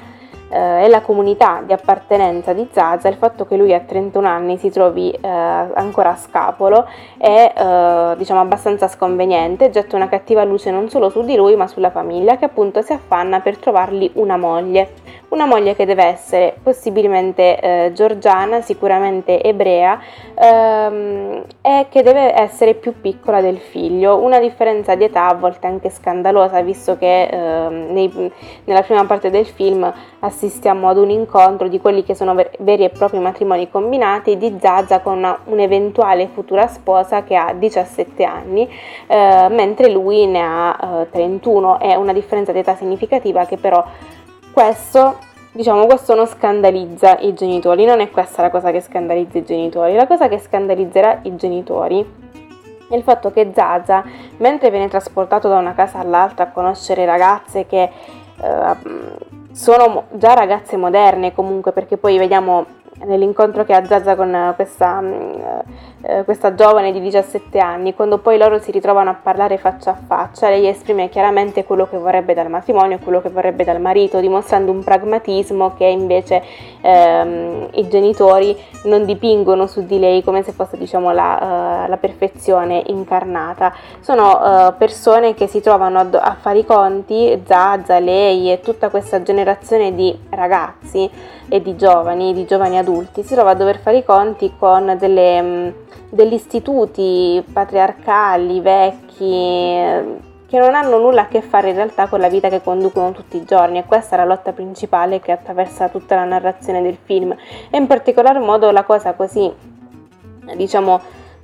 eh, 0.51 0.84
e 0.84 0.88
la 0.89 1.01
comunità 1.01 1.62
di 1.65 1.74
appartenenza 1.74 2.53
di 2.53 2.67
Zaza 2.72 3.08
il 3.08 3.15
fatto 3.15 3.46
che 3.46 3.55
lui 3.55 3.74
a 3.74 3.79
31 3.79 4.27
anni 4.27 4.58
si 4.58 4.70
trovi 4.70 5.10
eh, 5.10 5.27
ancora 5.27 6.12
a 6.12 6.15
scapolo 6.17 6.86
è 7.17 7.53
eh, 7.55 8.15
diciamo 8.17 8.39
abbastanza 8.41 8.88
sconveniente, 8.88 9.70
getta 9.70 9.96
una 9.96 10.10
cattiva 10.10 10.43
luce 10.43 10.72
non 10.72 10.89
solo 10.89 11.10
su 11.10 11.24
di 11.24 11.36
lui 11.36 11.55
ma 11.55 11.67
sulla 11.67 11.89
famiglia 11.89 12.38
che 12.38 12.46
appunto 12.46 12.81
si 12.81 12.93
affanna 12.93 13.39
per 13.39 13.58
trovargli 13.58 14.10
una 14.15 14.38
moglie 14.38 15.20
una 15.31 15.45
moglie 15.45 15.75
che 15.75 15.85
deve 15.85 16.03
essere 16.03 16.55
possibilmente 16.61 17.59
eh, 17.59 17.91
georgiana, 17.93 18.61
sicuramente 18.61 19.41
ebrea 19.41 20.00
ehm, 20.35 21.43
e 21.61 21.85
che 21.89 22.03
deve 22.03 22.33
essere 22.38 22.73
più 22.73 23.00
piccola 23.00 23.39
del 23.39 23.57
figlio, 23.57 24.17
una 24.17 24.39
differenza 24.39 24.95
di 24.95 25.05
età 25.05 25.27
a 25.27 25.33
volte 25.33 25.67
anche 25.67 25.89
scandalosa 25.89 26.61
visto 26.61 26.97
che 26.97 27.23
ehm, 27.23 27.93
nei, 27.93 28.31
nella 28.65 28.81
prima 28.81 29.05
parte 29.05 29.29
del 29.29 29.45
film 29.45 29.91
assistiamo 30.19 30.89
ad 30.89 30.97
un 30.97 31.09
incontro 31.09 31.69
di 31.69 31.79
quelli 31.79 32.03
che 32.03 32.13
sono 32.13 32.35
ver- 32.35 32.57
veri 32.59 32.83
e 32.83 32.89
propri 32.89 33.19
matrimoni 33.19 33.69
combinati 33.69 34.38
di 34.38 34.57
Zaza 34.59 35.00
con 35.00 35.17
una, 35.17 35.39
un'eventuale 35.45 36.27
futura 36.27 36.67
sposa 36.67 37.23
che 37.23 37.35
ha 37.35 37.53
17 37.53 38.23
anni 38.25 38.69
eh, 39.07 39.47
mentre 39.50 39.89
lui 39.89 40.25
ne 40.25 40.41
ha 40.41 41.03
eh, 41.03 41.09
31, 41.09 41.79
è 41.79 41.95
una 41.95 42.11
differenza 42.11 42.51
di 42.51 42.59
età 42.59 42.75
significativa 42.75 43.45
che 43.45 43.55
però 43.55 43.83
questo, 44.51 45.17
diciamo, 45.51 45.86
questo 45.86 46.15
non 46.15 46.27
scandalizza 46.27 47.17
i 47.20 47.34
genitori, 47.34 47.86
non 47.86 48.00
è 48.00 48.10
questa 48.10 48.41
la 48.41 48.50
cosa 48.50 48.72
che 48.72 48.81
scandalizza 48.81 49.38
i 49.38 49.43
genitori. 49.43 49.93
La 49.96 50.08
cosa 50.08 50.27
che 50.27 50.39
scandalizzerà 50.39 51.20
i 51.24 51.36
genitori 51.36 52.05
è 52.89 52.96
il 52.96 53.03
fatto 53.03 53.31
che 53.31 53.51
Zaza, 53.53 54.03
mentre 54.38 54.70
viene 54.70 54.88
trasportato 54.88 55.48
da 55.48 55.58
una 55.58 55.74
casa 55.74 56.00
all'altra 56.00 56.46
a 56.46 56.51
conoscere 56.51 57.05
ragazze 57.05 57.65
che 57.65 57.84
eh, 57.84 58.75
sono 59.51 60.05
già 60.12 60.34
ragazze 60.34 60.77
moderne 60.77 61.34
comunque, 61.34 61.72
perché 61.72 61.98
poi 61.98 62.17
vediamo 62.17 62.65
nell'incontro 63.05 63.63
che 63.63 63.74
ha 63.74 63.86
Zaza 63.86 64.15
con 64.15 64.53
questa, 64.55 65.01
mm, 65.01 65.34
eh, 66.01 66.24
questa, 66.24 66.53
giovane 66.55 66.91
di 66.91 67.00
17 67.00 67.60
anni, 67.60 67.93
quando 67.93 68.17
poi 68.17 68.38
loro 68.38 68.60
si 68.60 68.72
ritrovano 68.72 69.10
a 69.10 69.17
parlare 69.22 69.58
faccia 69.58 69.91
a 69.91 69.98
faccia, 70.05 70.50
lei 70.50 70.67
esprime 70.67 71.10
chiaramente 71.10 71.63
quello 71.63 71.88
che 71.88 71.98
vorrebbe 71.98 72.34
dal 72.34 72.50
matrimonio, 72.50 73.00
quello 73.00 73.22
che 73.22 73.29
vorrebbe 73.29 73.63
dal 73.63 73.79
marito, 73.79 74.20
dimostrando 74.20 74.72
un 74.72 74.84
pragmatismo 74.84 75.74
che 75.75 75.86
invece 75.86 76.43
ehm, 76.81 77.67
i 77.74 77.88
genitori 77.88 78.58
non 78.84 79.05
dipingono 79.05 79.67
su 79.67 79.86
di 79.86 80.00
lei 80.00 80.24
come 80.24 80.43
se 80.43 80.51
fosse 80.51 80.77
diciamo, 80.77 81.12
la, 81.12 81.86
uh, 81.86 81.89
la 81.89 81.98
perfezione 81.98 82.84
incarnata. 82.88 83.74
Sono 84.00 84.67
uh, 84.67 84.74
persone 84.77 85.34
che 85.34 85.48
si 85.48 85.62
trovano 85.62 86.00
a, 86.00 86.08
a 86.20 86.36
fare 86.39 86.60
i 86.60 86.65
conti, 86.65 87.41
Zaza, 87.46 88.00
lei 88.00 88.51
e 88.51 88.60
tutta 88.62 88.89
questa 88.89 89.22
generazione 89.22 89.93
di 89.93 90.17
ragazzi 90.29 91.10
e 91.53 91.62
di 91.62 91.75
giovani, 91.75 92.34
di 92.34 92.46
giovani 92.46 92.77
adulti, 92.77 92.90
si 93.12 93.33
trova 93.33 93.51
a 93.51 93.55
dover 93.55 93.79
fare 93.79 93.98
i 93.98 94.03
conti 94.03 94.53
con 94.57 94.95
delle, 95.00 95.41
mm, 95.41 95.69
degli 96.10 96.33
istituti 96.33 97.43
patriarcali, 97.51 98.60
vecchi, 98.60 100.19
che 100.48 100.60
non 100.60 100.75
hanno 100.75 100.98
nulla 100.98 101.21
a 101.21 101.27
che 101.27 101.41
fare 101.41 101.69
in 101.69 101.75
realtà 101.75 102.07
con 102.07 102.19
la 102.19 102.27
vita 102.27 102.50
che 102.50 102.62
conducono 102.62 103.12
tutti 103.12 103.38
i 103.38 103.45
giorni. 103.45 103.77
E 103.77 103.86
questa 103.86 104.15
è 104.15 104.17
la 104.17 104.25
lotta 104.25 104.51
principale 104.51 105.19
che 105.19 105.31
attraversa 105.31 105.89
tutta 105.89 106.15
la 106.15 106.25
narrazione 106.25 106.81
del 106.81 106.98
film. 107.01 107.36
E 107.69 107.77
in 107.77 107.88
particolar 107.88 108.39
modo 108.39 108.69
la 108.71 108.83
cosa 108.83 109.13
così 109.13 109.51
diciamo 110.55 111.00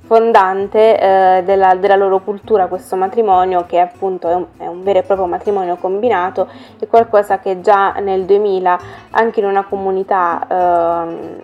fondante 0.08 0.98
eh, 0.98 1.42
della, 1.44 1.74
della, 1.74 1.94
loro 1.94 2.20
cultura 2.20 2.66
questo 2.66 2.96
matrimonio 2.96 3.66
che 3.66 3.78
appunto 3.78 4.28
è 4.30 4.34
un, 4.34 4.46
è 4.56 4.66
un, 4.66 4.82
vero 4.82 5.00
e 5.00 5.02
proprio 5.02 5.26
matrimonio 5.26 5.76
combinato 5.76 6.48
è 6.78 6.86
qualcosa 6.86 7.38
che 7.40 7.60
già 7.60 7.92
nel 8.00 8.24
2000 8.24 8.78
anche 9.10 9.40
in 9.40 9.46
una 9.46 9.64
comunità 9.64 10.46
eh, 10.48 11.42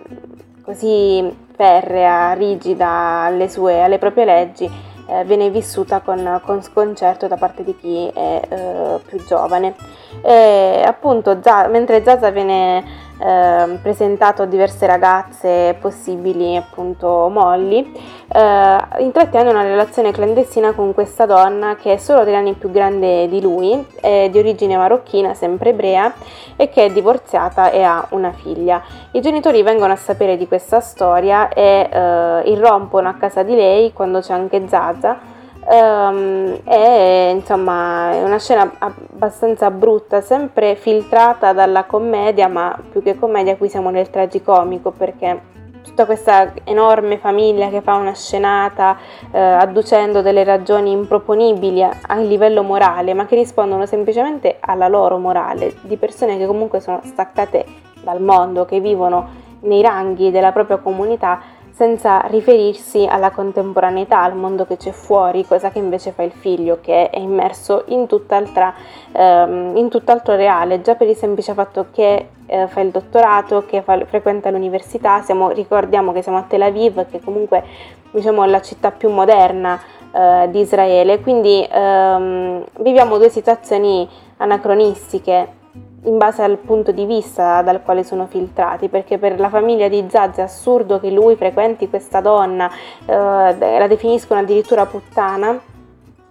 così 0.63 1.43
ferrea, 1.55 2.33
rigida 2.33 2.89
alle, 3.25 3.49
sue, 3.49 3.83
alle 3.83 3.99
proprie 3.99 4.25
leggi 4.25 4.69
eh, 5.07 5.23
viene 5.25 5.51
vissuta 5.51 5.99
con, 5.99 6.41
con, 6.43 6.63
sconcerto 6.63 7.27
da 7.27 7.37
parte 7.37 7.63
di 7.63 7.77
chi 7.77 8.09
è 8.11 8.41
eh, 8.49 8.99
più 9.05 9.23
giovane. 9.25 9.75
E 10.23 10.83
appunto, 10.83 11.37
Zaz, 11.41 11.69
mentre 11.69 12.03
Zaza 12.03 12.31
viene 12.31 12.83
eh, 13.17 13.77
presentato 13.81 14.41
a 14.41 14.45
diverse 14.45 14.85
ragazze 14.85 15.75
possibili 15.79 16.55
appunto 16.55 17.29
molli, 17.29 17.91
eh, 18.27 18.77
intrattiene 18.99 19.49
una 19.49 19.63
relazione 19.63 20.11
clandestina 20.11 20.73
con 20.73 20.93
questa 20.93 21.25
donna 21.25 21.75
che 21.75 21.93
è 21.93 21.97
solo 21.97 22.23
tre 22.23 22.35
anni 22.35 22.53
più 22.53 22.71
grande 22.71 23.27
di 23.27 23.41
lui, 23.41 23.85
è 24.01 24.27
di 24.29 24.37
origine 24.37 24.77
marocchina, 24.77 25.33
sempre 25.33 25.69
ebrea 25.69 26.13
e 26.55 26.69
che 26.69 26.85
è 26.85 26.91
divorziata 26.91 27.71
e 27.71 27.83
ha 27.83 28.05
una 28.11 28.31
figlia. 28.31 28.81
I 29.11 29.21
genitori 29.21 29.61
vengono 29.63 29.93
a 29.93 29.97
sapere 29.97 30.37
di 30.37 30.47
questa 30.47 30.79
storia 30.79 31.49
e 31.49 31.89
eh, 31.91 32.41
irrompono 32.45 33.09
a 33.09 33.13
casa 33.13 33.43
di 33.43 33.55
lei 33.55 33.93
quando 33.93 34.19
c'è 34.19 34.33
anche 34.33 34.67
Zaza 34.67 35.33
Um, 35.67 36.61
è 36.63 37.31
insomma 37.33 38.15
una 38.17 38.37
scena 38.37 38.71
abbastanza 38.77 39.71
brutta, 39.71 40.21
sempre 40.21 40.75
filtrata 40.75 41.53
dalla 41.53 41.85
commedia, 41.85 42.47
ma 42.47 42.79
più 42.91 43.01
che 43.01 43.17
commedia 43.17 43.57
qui 43.57 43.67
siamo 43.67 43.89
nel 43.89 44.11
tragicomico 44.11 44.91
perché 44.91 45.53
tutta 45.81 46.05
questa 46.05 46.51
enorme 46.65 47.17
famiglia 47.17 47.69
che 47.69 47.81
fa 47.81 47.95
una 47.95 48.13
scenata 48.13 48.97
eh, 49.31 49.39
adducendo 49.39 50.21
delle 50.21 50.43
ragioni 50.43 50.91
improponibili 50.91 51.81
a, 51.81 51.97
a, 52.01 52.17
livello 52.17 52.61
morale, 52.61 53.13
ma 53.13 53.25
che 53.25 53.35
rispondono 53.35 53.85
semplicemente 53.85 54.57
alla 54.59 54.87
loro 54.87 55.17
morale, 55.17 55.75
di 55.81 55.97
persone 55.97 56.37
che 56.37 56.45
comunque 56.45 56.79
sono 56.79 57.01
staccate 57.03 57.65
dal 58.03 58.21
mondo, 58.21 58.65
che 58.65 58.79
vivono 58.79 59.43
nei 59.61 59.81
ranghi 59.81 60.31
della 60.31 60.51
propria 60.51 60.77
comunità 60.77 61.39
senza 61.75 62.21
riferirsi 62.27 63.05
alla 63.05 63.31
contemporaneità, 63.31 64.21
al 64.21 64.33
mondo 64.33 64.65
che 64.65 64.77
c'è 64.77 64.91
fuori, 64.91 65.45
cosa 65.45 65.71
che 65.71 65.79
invece 65.79 66.11
fa 66.13 66.23
il 66.23 66.31
figlio 66.31 66.79
che 66.79 67.09
è 67.09 67.19
immerso 67.19 67.83
in, 67.87 68.07
tutt'altra, 68.07 68.73
ehm, 69.11 69.75
in 69.75 69.89
tutt'altro 69.89 70.35
reale, 70.35 70.81
già 70.81 70.95
per 70.95 71.09
il 71.09 71.17
semplice 71.17 71.53
fatto 71.53 71.87
che 71.91 72.29
eh, 72.45 72.67
fa 72.67 72.79
il 72.79 72.91
dottorato, 72.91 73.65
che 73.65 73.81
fa, 73.81 73.99
frequenta 74.05 74.49
l'università, 74.51 75.21
siamo, 75.21 75.49
ricordiamo 75.49 76.13
che 76.13 76.21
siamo 76.21 76.37
a 76.37 76.45
Tel 76.47 76.61
Aviv, 76.61 77.09
che 77.11 77.19
comunque 77.19 77.61
diciamo, 78.09 78.45
è 78.45 78.47
la 78.47 78.61
città 78.61 78.91
più 78.91 79.09
moderna 79.09 79.77
eh, 80.13 80.47
di 80.49 80.61
Israele, 80.61 81.19
quindi 81.19 81.67
ehm, 81.69 82.63
viviamo 82.79 83.17
due 83.17 83.27
situazioni 83.27 84.07
anacronistiche 84.37 85.63
in 86.05 86.17
base 86.17 86.41
al 86.41 86.57
punto 86.57 86.91
di 86.91 87.05
vista 87.05 87.61
dal 87.61 87.81
quale 87.83 88.03
sono 88.03 88.25
filtrati, 88.27 88.89
perché 88.89 89.17
per 89.17 89.39
la 89.39 89.49
famiglia 89.49 89.87
di 89.87 90.05
Zaz 90.07 90.37
è 90.37 90.41
assurdo 90.41 90.99
che 90.99 91.09
lui 91.11 91.35
frequenti 91.35 91.89
questa 91.89 92.21
donna, 92.21 92.69
eh, 93.05 93.13
la 93.13 93.87
definiscono 93.87 94.39
addirittura 94.39 94.85
puttana, 94.85 95.59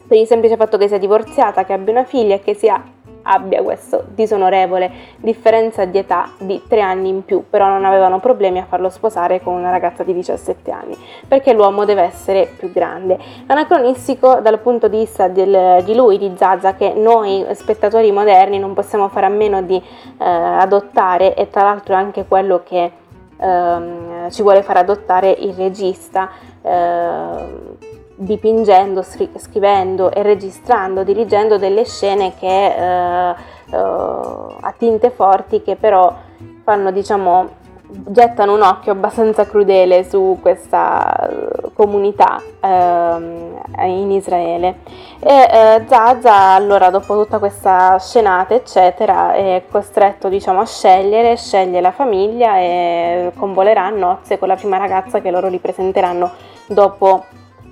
per 0.06 0.18
il 0.18 0.26
semplice 0.26 0.56
fatto 0.56 0.76
che 0.76 0.88
sia 0.88 0.98
divorziata, 0.98 1.64
che 1.64 1.72
abbia 1.72 1.92
una 1.92 2.04
figlia 2.04 2.34
e 2.34 2.40
che 2.40 2.54
sia 2.54 2.82
abbia 3.24 3.62
questa 3.62 4.02
disonorevole 4.06 4.90
differenza 5.16 5.84
di 5.84 5.98
età 5.98 6.30
di 6.38 6.62
tre 6.68 6.80
anni 6.80 7.08
in 7.08 7.24
più, 7.24 7.44
però 7.48 7.68
non 7.68 7.84
avevano 7.84 8.20
problemi 8.20 8.58
a 8.58 8.64
farlo 8.64 8.88
sposare 8.88 9.42
con 9.42 9.54
una 9.54 9.70
ragazza 9.70 10.02
di 10.02 10.14
17 10.14 10.70
anni, 10.70 10.96
perché 11.26 11.52
l'uomo 11.52 11.84
deve 11.84 12.02
essere 12.02 12.48
più 12.56 12.72
grande. 12.72 13.18
Anacronistico 13.46 14.40
dal 14.40 14.58
punto 14.60 14.88
di 14.88 14.98
vista 14.98 15.28
del, 15.28 15.82
di 15.84 15.94
lui, 15.94 16.18
di 16.18 16.32
Zaza, 16.36 16.74
che 16.74 16.92
noi 16.94 17.44
spettatori 17.52 18.10
moderni 18.12 18.58
non 18.58 18.74
possiamo 18.74 19.08
fare 19.08 19.26
a 19.26 19.30
meno 19.30 19.62
di 19.62 19.76
eh, 19.76 20.24
adottare 20.24 21.34
e 21.34 21.48
tra 21.48 21.62
l'altro 21.62 21.94
è 21.94 21.98
anche 21.98 22.24
quello 22.26 22.62
che 22.64 22.90
ehm, 23.36 24.30
ci 24.30 24.42
vuole 24.42 24.62
far 24.62 24.78
adottare 24.78 25.30
il 25.30 25.54
regista. 25.54 26.30
Eh, 26.62 27.73
dipingendo, 28.16 29.02
scrivendo 29.02 30.10
e 30.10 30.22
registrando, 30.22 31.02
dirigendo 31.02 31.58
delle 31.58 31.84
scene 31.84 32.34
che 32.38 32.66
eh, 32.66 33.34
eh, 33.70 33.76
a 33.76 34.74
tinte 34.76 35.10
forti 35.10 35.62
che 35.62 35.76
però 35.76 36.14
fanno 36.62 36.90
diciamo 36.90 37.62
gettano 37.86 38.54
un 38.54 38.62
occhio 38.62 38.92
abbastanza 38.92 39.46
crudele 39.46 40.04
su 40.08 40.38
questa 40.40 41.28
eh, 41.28 41.70
comunità 41.74 42.40
eh, 42.60 43.86
in 43.86 44.10
Israele. 44.10 44.78
E 45.20 45.48
eh, 45.50 45.84
Zaza 45.86 46.34
allora 46.34 46.90
dopo 46.90 47.22
tutta 47.22 47.38
questa 47.38 47.98
scenata 47.98 48.54
eccetera 48.54 49.34
è 49.34 49.64
costretto 49.70 50.28
diciamo 50.28 50.60
a 50.60 50.66
scegliere 50.66 51.36
sceglie 51.36 51.80
la 51.80 51.92
famiglia 51.92 52.58
e 52.58 53.32
convolerà 53.36 53.84
a 53.84 53.90
nozze 53.90 54.38
con 54.38 54.48
la 54.48 54.56
prima 54.56 54.76
ragazza 54.76 55.20
che 55.20 55.30
loro 55.30 55.48
gli 55.48 55.60
presenteranno 55.60 56.30
dopo 56.66 57.24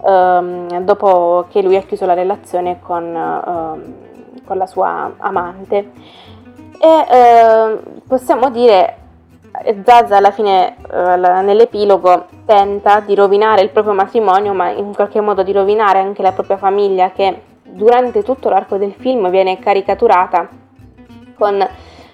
ehm, 0.05 0.81
dopo 0.85 1.47
che 1.51 1.62
lui 1.62 1.77
ha 1.77 1.83
chiuso 1.83 2.07
la 2.07 2.15
relazione 2.15 2.79
con, 2.81 3.05
ehm, 3.05 3.95
con 4.45 4.57
la 4.57 4.67
sua 4.67 5.12
amante. 5.19 5.93
E 6.79 7.07
eh, 7.11 7.79
possiamo 8.07 8.51
dire 8.51 8.97
Zaza 9.85 10.17
alla 10.17 10.31
fine 10.31 10.77
eh, 10.91 11.17
nell'epilogo 11.17 12.27
tenta 12.47 13.01
di 13.01 13.15
rovinare 13.15 13.62
il 13.62 13.71
proprio 13.71 13.93
matrimonio, 13.95 14.53
ma 14.55 14.71
in 14.71 14.95
qualche 14.95 15.21
modo 15.21 15.43
di 15.43 15.53
rovinare 15.53 16.01
anche 16.01 16.23
la 16.23 16.33
propria 16.33 16.57
famiglia 16.57 17.11
che 17.11 17.43
durante 17.62 18.23
tutto 18.23 18.49
l'arco 18.49 18.77
del 18.77 18.95
film 18.95 19.31
viene 19.31 19.59
caricaturata 19.59 20.49
con 21.35 21.67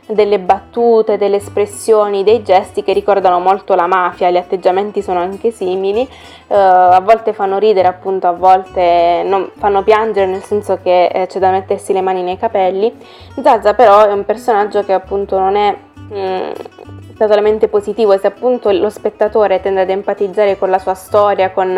delle 0.09 0.39
battute, 0.39 1.19
delle 1.19 1.37
espressioni, 1.37 2.25
dei 2.25 2.43
gesti 2.43 2.83
che 2.83 2.93
ricordano 2.93 3.39
molto 3.39 3.75
la 3.75 3.87
mafia, 3.87 4.31
gli 4.31 4.37
atteggiamenti 4.37 5.03
sono 5.03 5.21
anche 5.21 5.51
simili, 5.51 6.01
uh, 6.01 6.55
a 6.55 7.01
volte 7.01 7.33
fanno 7.33 7.59
ridere 7.59 7.89
appunto, 7.89 8.27
a 8.27 8.33
volte 8.33 9.23
non, 9.25 9.51
fanno 9.59 9.83
piangere 9.83 10.27
nel 10.27 10.43
senso 10.43 10.79
che 10.83 11.07
eh, 11.07 11.27
c'è 11.27 11.39
da 11.39 11.51
mettersi 11.51 11.93
le 11.93 12.01
mani 12.01 12.23
nei 12.23 12.39
capelli. 12.39 12.97
Zaza 13.43 13.75
però 13.75 14.07
è 14.07 14.13
un 14.13 14.25
personaggio 14.25 14.83
che 14.85 14.93
appunto 14.93 15.39
non 15.39 15.57
è... 15.57 15.77
Mm, 16.13 16.51
totalmente 17.19 17.67
positivo 17.67 18.17
se 18.17 18.29
appunto 18.29 18.71
lo 18.71 18.89
spettatore 18.89 19.61
tende 19.61 19.81
ad 19.81 19.91
empatizzare 19.91 20.57
con 20.57 20.71
la 20.71 20.79
sua 20.79 20.95
storia, 20.95 21.51
con 21.51 21.69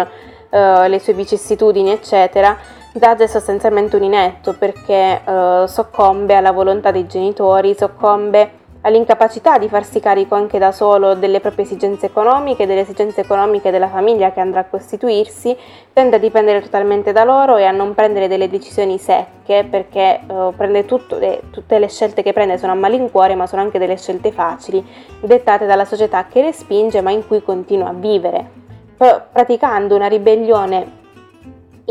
uh, 0.51 0.87
le 0.87 0.99
sue 0.99 1.15
vicissitudini, 1.15 1.91
eccetera, 1.91 2.57
Dad 2.93 3.21
è 3.21 3.29
sostanzialmente 3.29 3.95
un 3.95 4.03
inetto 4.03 4.53
perché 4.59 5.21
uh, 5.25 5.67
soccombe 5.67 6.35
alla 6.35 6.51
volontà 6.51 6.91
dei 6.91 7.07
genitori, 7.07 7.73
soccombe 7.73 8.59
all'incapacità 8.81 9.59
di 9.59 9.69
farsi 9.69 10.01
carico 10.01 10.35
anche 10.35 10.59
da 10.59 10.73
solo 10.73 11.15
delle 11.15 11.39
proprie 11.39 11.67
esigenze 11.67 12.07
economiche, 12.07 12.67
delle 12.67 12.81
esigenze 12.81 13.21
economiche 13.21 13.71
della 13.71 13.87
famiglia 13.87 14.33
che 14.33 14.41
andrà 14.41 14.61
a 14.61 14.65
costituirsi, 14.65 15.57
tende 15.93 16.17
a 16.17 16.19
dipendere 16.19 16.63
totalmente 16.63 17.13
da 17.13 17.23
loro 17.23 17.59
e 17.59 17.65
a 17.65 17.71
non 17.71 17.95
prendere 17.95 18.27
delle 18.27 18.51
decisioni 18.51 18.99
secche 18.99 19.69
perché 19.71 20.19
uh, 20.27 20.53
prende 20.57 20.85
tutto, 20.85 21.17
eh, 21.21 21.43
tutte 21.51 21.79
le 21.79 21.89
scelte 21.89 22.25
che 22.25 22.33
prende 22.33 22.59
sono 22.59 22.73
a 22.73 22.75
malincuore 22.75 23.37
ma 23.37 23.47
sono 23.47 23.63
anche 23.63 23.79
delle 23.79 23.99
scelte 23.99 24.33
facili, 24.33 24.85
dettate 25.21 25.65
dalla 25.65 25.85
società 25.85 26.27
che 26.27 26.43
le 26.43 26.53
spinge 26.53 27.03
ma 27.03 27.13
in 27.13 27.25
cui 27.25 27.41
continua 27.41 27.91
a 27.91 27.95
vivere, 27.95 28.51
praticando 28.97 29.95
una 29.95 30.09
ribellione 30.09 30.99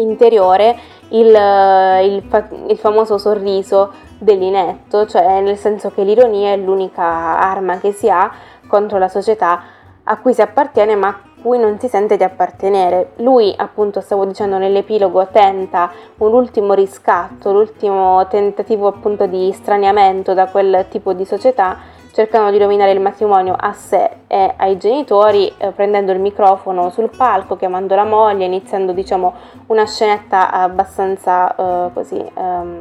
interiore 0.01 0.77
il, 1.09 1.27
il, 1.27 2.23
il, 2.67 2.77
famoso 2.77 3.17
sorriso 3.17 3.91
dell'inetto, 4.17 5.05
cioè 5.05 5.41
nel 5.41 5.57
senso 5.57 5.91
che 5.91 6.03
l'ironia 6.03 6.51
è 6.51 6.57
l'unica 6.57 7.03
arma 7.39 7.79
che 7.79 7.91
si 7.91 8.09
ha 8.09 8.31
contro 8.67 8.97
la 8.97 9.07
società 9.07 9.61
a 10.03 10.17
cui 10.17 10.33
si 10.33 10.41
appartiene 10.41 10.95
ma 10.95 11.07
a 11.07 11.19
cui 11.41 11.57
non 11.57 11.79
si 11.79 11.87
sente 11.87 12.17
di 12.17 12.23
appartenere. 12.23 13.11
Lui, 13.17 13.53
appunto, 13.55 14.01
stavo 14.01 14.25
dicendo 14.25 14.57
nell'epilogo, 14.57 15.27
tenta 15.27 15.91
un 16.17 16.33
ultimo 16.33 16.73
riscatto, 16.73 17.51
l'ultimo 17.53 18.27
tentativo 18.27 18.87
appunto 18.87 19.25
di 19.25 19.51
straniamento 19.53 20.33
da 20.33 20.47
quel 20.47 20.87
tipo 20.89 21.13
di 21.13 21.25
società 21.25 21.77
cercando 22.19 22.51
di 22.51 22.57
rovinare 22.57 22.91
il 22.91 22.99
matrimonio 22.99 23.55
a 23.57 23.71
sé 23.71 24.09
e 24.27 24.53
ai 24.57 24.77
genitori, 24.77 25.49
eh, 25.57 25.71
prendendo 25.71 26.11
il 26.11 26.19
microfono 26.19 26.89
sul 26.89 27.09
palco, 27.15 27.55
chiamando 27.55 27.95
la 27.95 28.03
moglie, 28.03 28.43
iniziando 28.43 28.91
diciamo 28.91 29.33
una 29.67 29.85
scenetta 29.85 30.51
abbastanza 30.51 31.55
eh, 31.55 31.93
così 31.93 32.21
um, 32.33 32.77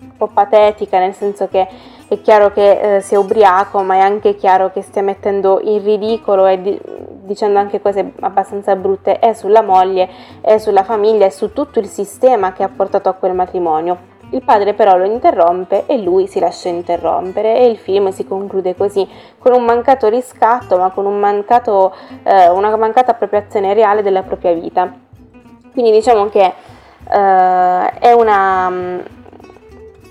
un 0.00 0.16
po' 0.16 0.28
patetica, 0.28 0.98
nel 0.98 1.12
senso 1.12 1.48
che 1.48 1.68
è 2.08 2.20
chiaro 2.22 2.50
che 2.50 2.96
eh, 2.96 3.00
sia 3.02 3.18
ubriaco, 3.18 3.82
ma 3.82 3.96
è 3.96 3.98
anche 3.98 4.34
chiaro 4.36 4.70
che 4.70 4.80
stia 4.80 5.02
mettendo 5.02 5.60
in 5.62 5.84
ridicolo 5.84 6.46
e 6.46 6.62
di- 6.62 6.80
dicendo 7.22 7.58
anche 7.58 7.82
cose 7.82 8.12
abbastanza 8.20 8.74
brutte 8.74 9.18
e 9.18 9.34
sulla 9.34 9.60
moglie 9.60 10.08
e 10.40 10.58
sulla 10.58 10.82
famiglia 10.82 11.26
e 11.26 11.30
su 11.30 11.52
tutto 11.52 11.78
il 11.78 11.88
sistema 11.88 12.54
che 12.54 12.62
ha 12.62 12.70
portato 12.74 13.10
a 13.10 13.12
quel 13.12 13.34
matrimonio. 13.34 14.19
Il 14.32 14.42
padre 14.44 14.74
però 14.74 14.96
lo 14.96 15.04
interrompe 15.04 15.86
e 15.86 15.98
lui 15.98 16.28
si 16.28 16.38
lascia 16.38 16.68
interrompere 16.68 17.56
e 17.56 17.66
il 17.66 17.76
film 17.76 18.10
si 18.10 18.24
conclude 18.26 18.76
così, 18.76 19.06
con 19.38 19.52
un 19.52 19.64
mancato 19.64 20.08
riscatto 20.08 20.78
ma 20.78 20.90
con 20.90 21.04
un 21.04 21.18
mancato, 21.18 21.92
eh, 22.22 22.48
una 22.48 22.76
mancata 22.76 23.10
appropriazione 23.10 23.74
reale 23.74 24.02
della 24.02 24.22
propria 24.22 24.52
vita. 24.52 24.92
Quindi 25.72 25.90
diciamo 25.90 26.28
che 26.28 26.44
eh, 26.44 27.90
è 27.98 28.12
una, 28.12 28.70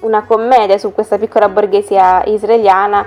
una 0.02 0.24
commedia 0.26 0.78
su 0.78 0.94
questa 0.94 1.18
piccola 1.18 1.48
borghesia 1.48 2.24
israeliana 2.26 3.06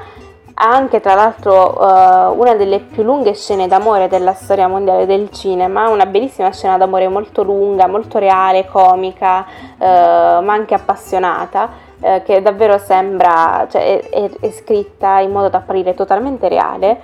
anche 0.55 1.01
tra 1.01 1.15
l'altro 1.15 1.79
uh, 1.79 2.39
una 2.39 2.55
delle 2.55 2.81
più 2.81 3.03
lunghe 3.03 3.35
scene 3.35 3.69
d'amore 3.69 4.09
della 4.09 4.35
storia 4.35 4.69
mondiale 4.69 5.07
del 5.07 5.31
cinema, 5.31 5.89
una 5.89 6.07
bellissima 6.07 6.53
scena 6.53 6.77
d'amore 6.77 7.09
molto 7.09 7.43
lunga, 7.43 7.87
molto 7.87 8.19
reale, 8.19 8.67
comica, 8.67 9.47
uh, 9.79 9.85
ma 9.85 10.53
anche 10.53 10.75
appassionata, 10.75 11.91
eh, 12.01 12.23
che 12.25 12.43
davvero 12.43 12.79
sembra, 12.79 13.67
cioè 13.71 14.01
è, 14.01 14.09
è, 14.09 14.31
è 14.41 14.51
scritta 14.51 15.21
in 15.21 15.31
modo 15.31 15.49
da 15.49 15.59
apparire 15.59 15.95
totalmente 15.95 16.49
reale, 16.49 17.01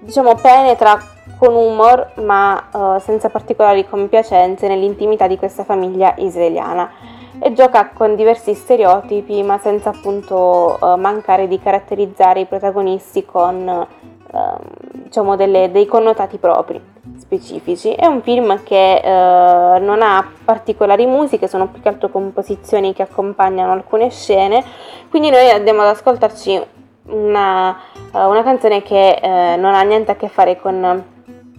diciamo 0.00 0.34
penetra 0.34 0.98
con 1.38 1.54
humor 1.54 2.12
ma 2.22 2.68
uh, 2.70 2.98
senza 2.98 3.28
particolari 3.28 3.86
compiacenze 3.86 4.68
nell'intimità 4.68 5.26
di 5.26 5.36
questa 5.36 5.64
famiglia 5.64 6.14
israeliana 6.16 6.90
e 7.38 7.52
gioca 7.52 7.90
con 7.92 8.16
diversi 8.16 8.54
stereotipi 8.54 9.42
ma 9.42 9.58
senza 9.58 9.90
appunto 9.90 10.78
uh, 10.80 10.96
mancare 10.96 11.48
di 11.48 11.58
caratterizzare 11.58 12.40
i 12.40 12.46
protagonisti 12.46 13.24
con 13.24 13.86
uh, 14.30 14.56
diciamo 14.92 15.36
delle, 15.36 15.70
dei 15.70 15.86
connotati 15.86 16.38
propri 16.38 16.80
specifici. 17.18 17.92
È 17.92 18.06
un 18.06 18.22
film 18.22 18.62
che 18.62 19.00
non 19.04 20.02
ha 20.02 20.28
particolari 20.44 21.06
musiche, 21.06 21.48
sono 21.48 21.68
più 21.68 21.80
che 21.80 21.88
altro 21.88 22.08
composizioni 22.08 22.92
che 22.92 23.02
accompagnano 23.02 23.72
alcune 23.72 24.10
scene, 24.10 24.62
quindi 25.08 25.30
noi 25.30 25.48
andiamo 25.48 25.82
ad 25.82 25.88
ascoltarci 25.88 26.60
una, 27.06 27.76
una 28.12 28.42
canzone 28.42 28.82
che 28.82 29.18
non 29.22 29.74
ha 29.74 29.82
niente 29.82 30.10
a 30.10 30.16
che 30.16 30.28
fare 30.28 30.60
con 30.60 31.14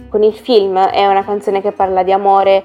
con 0.09 0.23
il 0.23 0.33
film 0.33 0.77
è 0.77 1.05
una 1.05 1.23
canzone 1.23 1.61
che 1.61 1.71
parla 1.71 2.03
di 2.03 2.11
amore 2.11 2.63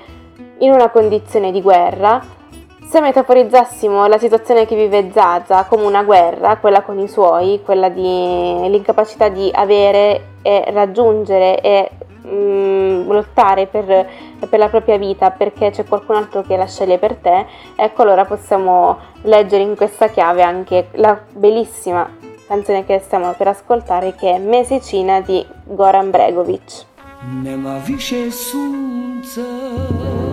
in 0.59 0.71
una 0.71 0.91
condizione 0.91 1.51
di 1.51 1.61
guerra. 1.61 2.41
Se 2.85 3.01
metaforizzassimo 3.01 4.07
la 4.07 4.19
situazione 4.19 4.67
che 4.67 4.77
vive 4.77 5.11
Zaza 5.13 5.65
come 5.65 5.85
una 5.85 6.03
guerra, 6.03 6.57
quella 6.57 6.83
con 6.83 6.99
i 6.99 7.09
suoi, 7.09 7.61
quella 7.65 7.89
di 7.89 8.69
l'incapacità 8.69 9.29
di 9.29 9.51
avere 9.53 10.31
e 10.43 10.65
raggiungere 10.73 11.61
e 11.61 11.91
mm, 12.27 13.11
lottare 13.11 13.67
per, 13.67 14.09
per, 14.49 14.59
la 14.59 14.69
propria 14.69 14.99
vita 14.99 15.31
perché 15.31 15.71
c'è 15.71 15.85
qualcun 15.85 16.17
altro 16.17 16.43
che 16.43 16.57
la 16.57 16.67
sceglie 16.67 16.99
per 16.99 17.17
te, 17.17 17.47
ecco 17.77 18.03
allora 18.03 18.27
possiamo 18.27 18.99
leggere 19.23 19.63
in 19.63 19.75
questa 19.75 20.09
chiave 20.09 20.43
anche 20.43 20.89
la 20.93 21.19
bellissima 21.33 22.09
canzone 22.47 22.85
che 22.85 22.99
stiamo 22.99 23.33
per 23.33 23.49
ascoltare 23.49 24.15
che 24.15 24.35
è 24.35 24.39
Mesicina 24.39 25.21
di 25.21 25.45
Goran 25.65 26.11
Bregovic. 26.11 26.91
Nema 27.43 27.79
više 27.87 28.31
sunca 28.31 30.32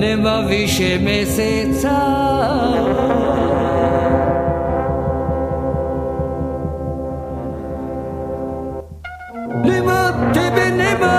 Nema 0.00 0.40
više 0.48 0.98
meseca 1.04 1.98
Nema 9.64 11.17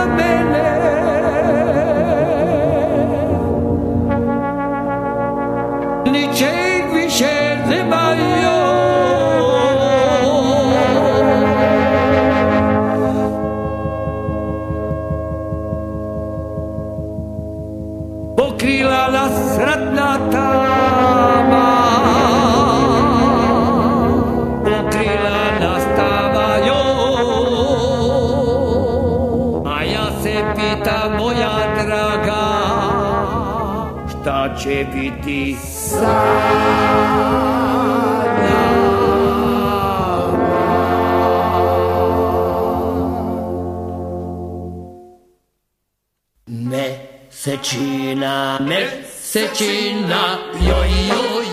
Mesečina, 47.50 48.60
mesečina, 48.62 50.38
e, 50.54 50.66
joj, 50.70 50.90
joj, 51.10 51.48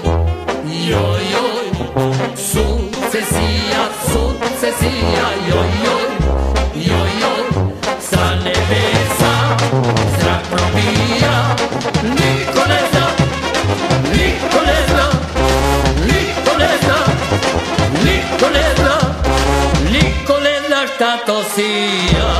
joj, 0.91 1.23
joj, 1.33 1.67
sucesija, 2.37 3.83
sucesija, 4.05 5.27
joj, 5.49 5.71
joj, 5.85 6.11
joj, 6.75 7.11
joj, 7.21 7.45
sa 8.01 8.35
nebesa 8.45 9.33
zrak 10.21 10.43
probija, 10.51 11.57
niko 12.03 12.63
ne 12.69 12.81
zna, 12.93 13.07
niko 14.13 14.61
ne 14.67 14.79
zna, 14.89 15.07
niko 16.07 16.59
ne 16.59 16.73
zna, 16.83 16.99
niko 18.05 18.49
ne 18.53 18.75
zna, 18.77 18.99
niko 19.93 20.41
ne 20.41 20.61
zna 20.69 20.87
šta 20.95 21.17
to 21.27 21.43
sija. 21.55 22.36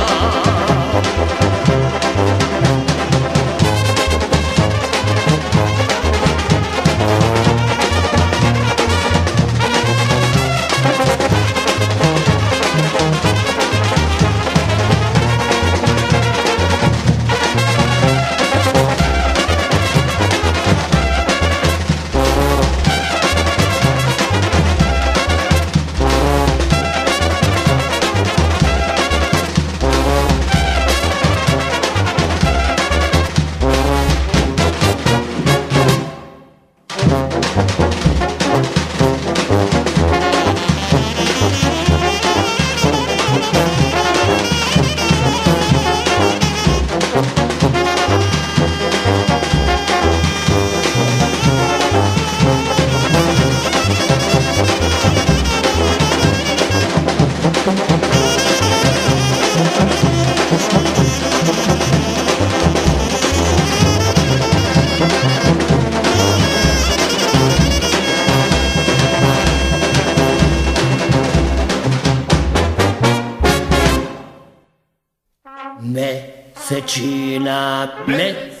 Mesecina. 78.07 78.56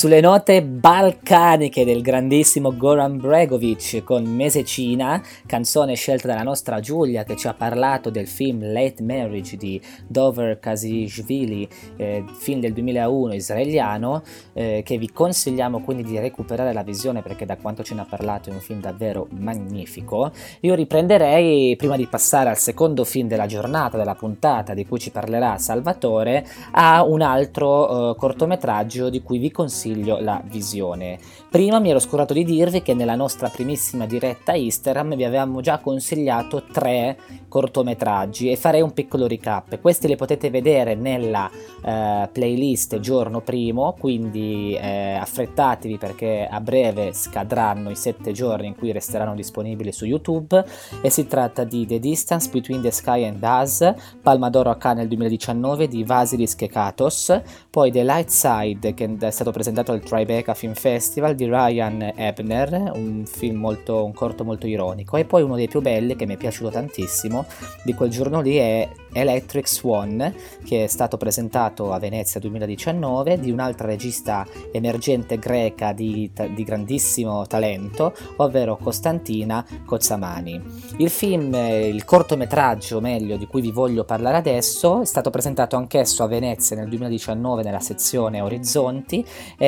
Sulle 0.00 0.22
note 0.22 0.62
balcaniche 0.62 1.84
del 1.84 2.00
grandissimo 2.00 2.74
Goran 2.74 3.18
Bregovic 3.18 4.02
con 4.02 4.24
Mesecina, 4.24 5.22
canzone 5.44 5.94
scelta 5.94 6.26
dalla 6.26 6.42
nostra 6.42 6.80
Giulia 6.80 7.22
che 7.22 7.36
ci 7.36 7.46
ha 7.48 7.52
parlato 7.52 8.08
del 8.08 8.26
film 8.26 8.72
Late 8.72 9.02
Marriage 9.02 9.58
di 9.58 9.78
Dover 10.06 10.58
Kasishvili, 10.58 11.68
eh, 11.96 12.24
film 12.32 12.60
del 12.60 12.72
2001 12.72 13.34
israeliano, 13.34 14.22
eh, 14.54 14.80
che 14.82 14.96
vi 14.96 15.12
consigliamo 15.12 15.82
quindi 15.82 16.04
di 16.04 16.18
recuperare 16.18 16.72
la 16.72 16.82
visione 16.82 17.20
perché 17.20 17.44
da 17.44 17.58
quanto 17.58 17.82
ce 17.82 17.92
ne 17.94 18.00
ha 18.00 18.06
parlato 18.08 18.48
è 18.48 18.54
un 18.54 18.60
film 18.60 18.80
davvero 18.80 19.26
magnifico. 19.32 20.32
Io 20.60 20.74
riprenderei, 20.74 21.76
prima 21.76 21.96
di 21.96 22.06
passare 22.06 22.48
al 22.48 22.56
secondo 22.56 23.04
film 23.04 23.28
della 23.28 23.44
giornata, 23.44 23.98
della 23.98 24.14
puntata 24.14 24.72
di 24.72 24.86
cui 24.86 24.98
ci 24.98 25.10
parlerà 25.10 25.58
Salvatore, 25.58 26.46
a 26.70 27.04
un 27.04 27.20
altro 27.20 28.12
eh, 28.12 28.16
cortometraggio 28.16 29.10
di 29.10 29.20
cui 29.20 29.36
vi 29.36 29.50
consiglio 29.50 29.88
consiglio 29.90 30.18
la 30.20 30.40
visione. 30.44 31.18
Prima 31.50 31.80
mi 31.80 31.90
ero 31.90 31.98
scordato 31.98 32.32
di 32.32 32.44
dirvi 32.44 32.82
che 32.82 32.94
nella 32.94 33.16
nostra 33.16 33.48
primissima 33.48 34.06
diretta 34.06 34.54
Instagram 34.54 35.16
vi 35.16 35.24
avevamo 35.24 35.60
già 35.60 35.78
consigliato 35.78 36.64
tre 36.72 37.16
cortometraggi 37.48 38.50
e 38.50 38.56
farei 38.56 38.80
un 38.80 38.92
piccolo 38.92 39.26
recap. 39.26 39.80
Questi 39.80 40.06
li 40.06 40.16
potete 40.16 40.50
vedere 40.50 40.94
nella 40.94 41.50
eh, 41.50 42.28
playlist 42.32 43.00
giorno 43.00 43.40
primo, 43.40 43.94
quindi 43.98 44.76
eh, 44.80 45.14
affrettatevi 45.14 45.98
perché 45.98 46.46
a 46.48 46.60
breve 46.60 47.12
scadranno 47.12 47.90
i 47.90 47.96
sette 47.96 48.32
giorni 48.32 48.68
in 48.68 48.76
cui 48.76 48.92
resteranno 48.92 49.34
disponibili 49.34 49.92
su 49.92 50.04
YouTube 50.04 50.64
e 51.02 51.10
si 51.10 51.26
tratta 51.26 51.64
di 51.64 51.86
The 51.86 51.98
Distance 51.98 52.48
Between 52.50 52.80
the 52.80 52.92
Sky 52.92 53.24
and 53.24 53.42
Us, 53.42 53.92
Palma 54.22 54.48
d'Oro 54.48 54.70
a 54.70 54.76
Cannes 54.76 54.98
nel 55.00 55.08
2019 55.08 55.88
di 55.88 56.04
Vasilis 56.04 56.54
Kekatos, 56.54 57.40
poi 57.70 57.90
The 57.90 58.04
Light 58.04 58.28
Side 58.28 58.94
che 58.94 59.16
è 59.18 59.30
stato 59.30 59.50
presentato 59.50 59.79
al 59.88 60.00
Tribeca 60.00 60.54
Film 60.54 60.74
Festival 60.74 61.34
di 61.34 61.46
Ryan 61.46 62.12
Ebner, 62.14 62.92
un 62.94 63.24
molto, 63.52 64.04
un 64.04 64.12
corto 64.12 64.44
molto 64.44 64.66
ironico, 64.66 65.16
e 65.16 65.24
poi 65.24 65.42
uno 65.42 65.56
dei 65.56 65.68
più 65.68 65.80
belli 65.80 66.16
che 66.16 66.26
mi 66.26 66.34
è 66.34 66.36
piaciuto 66.36 66.70
tantissimo 66.70 67.46
di 67.82 67.94
quel 67.94 68.10
giorno 68.10 68.40
lì 68.40 68.56
è 68.56 68.88
Electric 69.12 69.68
Swan, 69.68 70.34
che 70.64 70.84
è 70.84 70.86
stato 70.86 71.16
presentato 71.16 71.92
a 71.92 71.98
Venezia 71.98 72.40
2019 72.40 73.40
di 73.40 73.50
un'altra 73.50 73.86
regista 73.86 74.46
emergente 74.72 75.38
greca 75.38 75.92
di, 75.92 76.30
di 76.54 76.64
grandissimo 76.64 77.46
talento, 77.46 78.14
ovvero 78.36 78.76
Costantina 78.76 79.64
Cozzamani. 79.84 80.62
Il 80.98 81.10
film, 81.10 81.54
il 81.54 82.04
cortometraggio 82.04 83.00
meglio 83.00 83.36
di 83.36 83.46
cui 83.46 83.60
vi 83.60 83.72
voglio 83.72 84.04
parlare 84.04 84.36
adesso, 84.36 85.02
è 85.02 85.04
stato 85.04 85.30
presentato 85.30 85.76
anch'esso 85.76 86.22
a 86.22 86.26
Venezia 86.26 86.76
nel 86.76 86.88
2019 86.88 87.62
nella 87.62 87.80
sezione 87.80 88.40
Orizzonti 88.40 89.24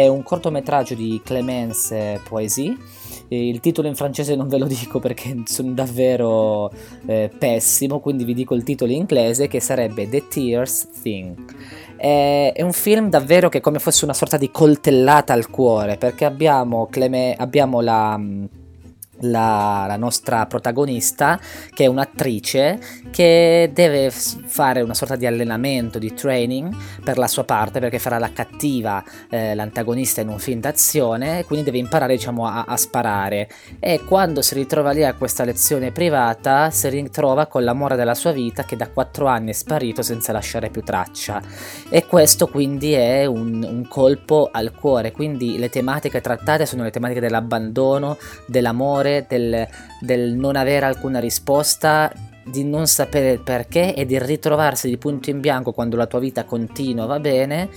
un 0.08 0.22
cortometraggio 0.22 0.94
di 0.94 1.20
Clemence 1.24 2.20
Poésy. 2.28 2.76
Il 3.28 3.60
titolo 3.60 3.88
in 3.88 3.94
francese 3.94 4.36
non 4.36 4.48
ve 4.48 4.58
lo 4.58 4.66
dico 4.66 4.98
perché 4.98 5.42
sono 5.46 5.72
davvero 5.72 6.70
eh, 7.06 7.30
pessimo, 7.36 7.98
quindi 7.98 8.24
vi 8.24 8.34
dico 8.34 8.54
il 8.54 8.62
titolo 8.62 8.92
in 8.92 8.98
inglese 8.98 9.48
che 9.48 9.60
sarebbe 9.60 10.08
The 10.08 10.28
Tears 10.28 10.88
Thing. 11.02 11.34
È, 11.96 12.52
un 12.58 12.72
film 12.72 13.08
davvero 13.08 13.48
che 13.48 13.60
come 13.60 13.78
fosse 13.78 14.04
una 14.04 14.14
sorta 14.14 14.36
di 14.36 14.50
coltellata 14.50 15.32
al 15.32 15.48
cuore 15.48 15.96
perché 15.96 16.24
abbiamo, 16.24 16.88
Cleme, 16.90 17.34
abbiamo 17.38 17.80
la 17.80 18.20
la, 19.22 19.84
la, 19.86 19.96
nostra 19.96 20.46
protagonista, 20.46 21.38
che 21.72 21.84
è 21.84 21.86
un'attrice 21.86 22.78
che 23.10 23.70
deve 23.72 24.10
fare 24.10 24.80
una 24.80 24.94
sorta 24.94 25.16
di 25.16 25.26
allenamento, 25.26 25.98
di 25.98 26.14
training 26.14 26.74
per 27.04 27.18
la 27.18 27.26
sua 27.26 27.44
parte, 27.44 27.80
perché 27.80 27.98
farà 27.98 28.18
la 28.18 28.32
cattiva, 28.32 29.02
eh, 29.28 29.54
l'antagonista 29.54 30.20
in 30.20 30.28
un 30.28 30.38
film 30.38 30.60
d'azione, 30.60 31.44
quindi 31.44 31.66
deve 31.66 31.78
imparare 31.78 32.14
diciamo, 32.16 32.46
a, 32.46 32.64
a, 32.66 32.76
sparare. 32.76 33.48
E 33.78 34.02
quando 34.04 34.42
si 34.42 34.54
ritrova 34.54 34.92
lì 34.92 35.04
a 35.04 35.14
questa 35.14 35.44
lezione 35.44 35.92
privata, 35.92 36.70
si 36.70 36.88
ritrova 36.88 37.46
con 37.46 37.64
l'amore 37.64 37.96
della 37.96 38.14
sua 38.14 38.32
vita 38.32 38.64
che 38.64 38.76
da 38.76 38.88
quattro 38.88 39.26
anni 39.26 39.50
è 39.50 39.54
sparito 39.54 40.02
senza 40.02 40.32
lasciare 40.32 40.70
più 40.70 40.82
traccia. 40.82 41.40
E 41.88 42.06
questo 42.06 42.48
quindi 42.48 42.92
è 42.92 43.24
un, 43.26 43.62
un 43.62 43.86
colpo 43.88 44.48
al 44.50 44.72
cuore, 44.72 45.12
quindi 45.12 45.58
le 45.58 45.68
tematiche 45.68 46.20
trattate 46.20 46.66
sono 46.66 46.82
le 46.82 46.90
tematiche 46.90 47.20
dell'abbandono, 47.20 48.16
dell'amore, 48.46 49.11
del, 49.28 49.66
del 50.00 50.34
non 50.34 50.56
avere 50.56 50.86
alcuna 50.86 51.20
risposta 51.20 52.12
di 52.44 52.64
non 52.64 52.86
sapere 52.86 53.30
il 53.30 53.40
perché 53.40 53.94
e 53.94 54.04
di 54.04 54.18
ritrovarsi 54.18 54.88
di 54.88 54.98
punto 54.98 55.30
in 55.30 55.40
bianco 55.40 55.72
quando 55.72 55.96
la 55.96 56.06
tua 56.06 56.18
vita 56.18 56.44
continua 56.44 57.06
va 57.06 57.20
bene 57.20 57.68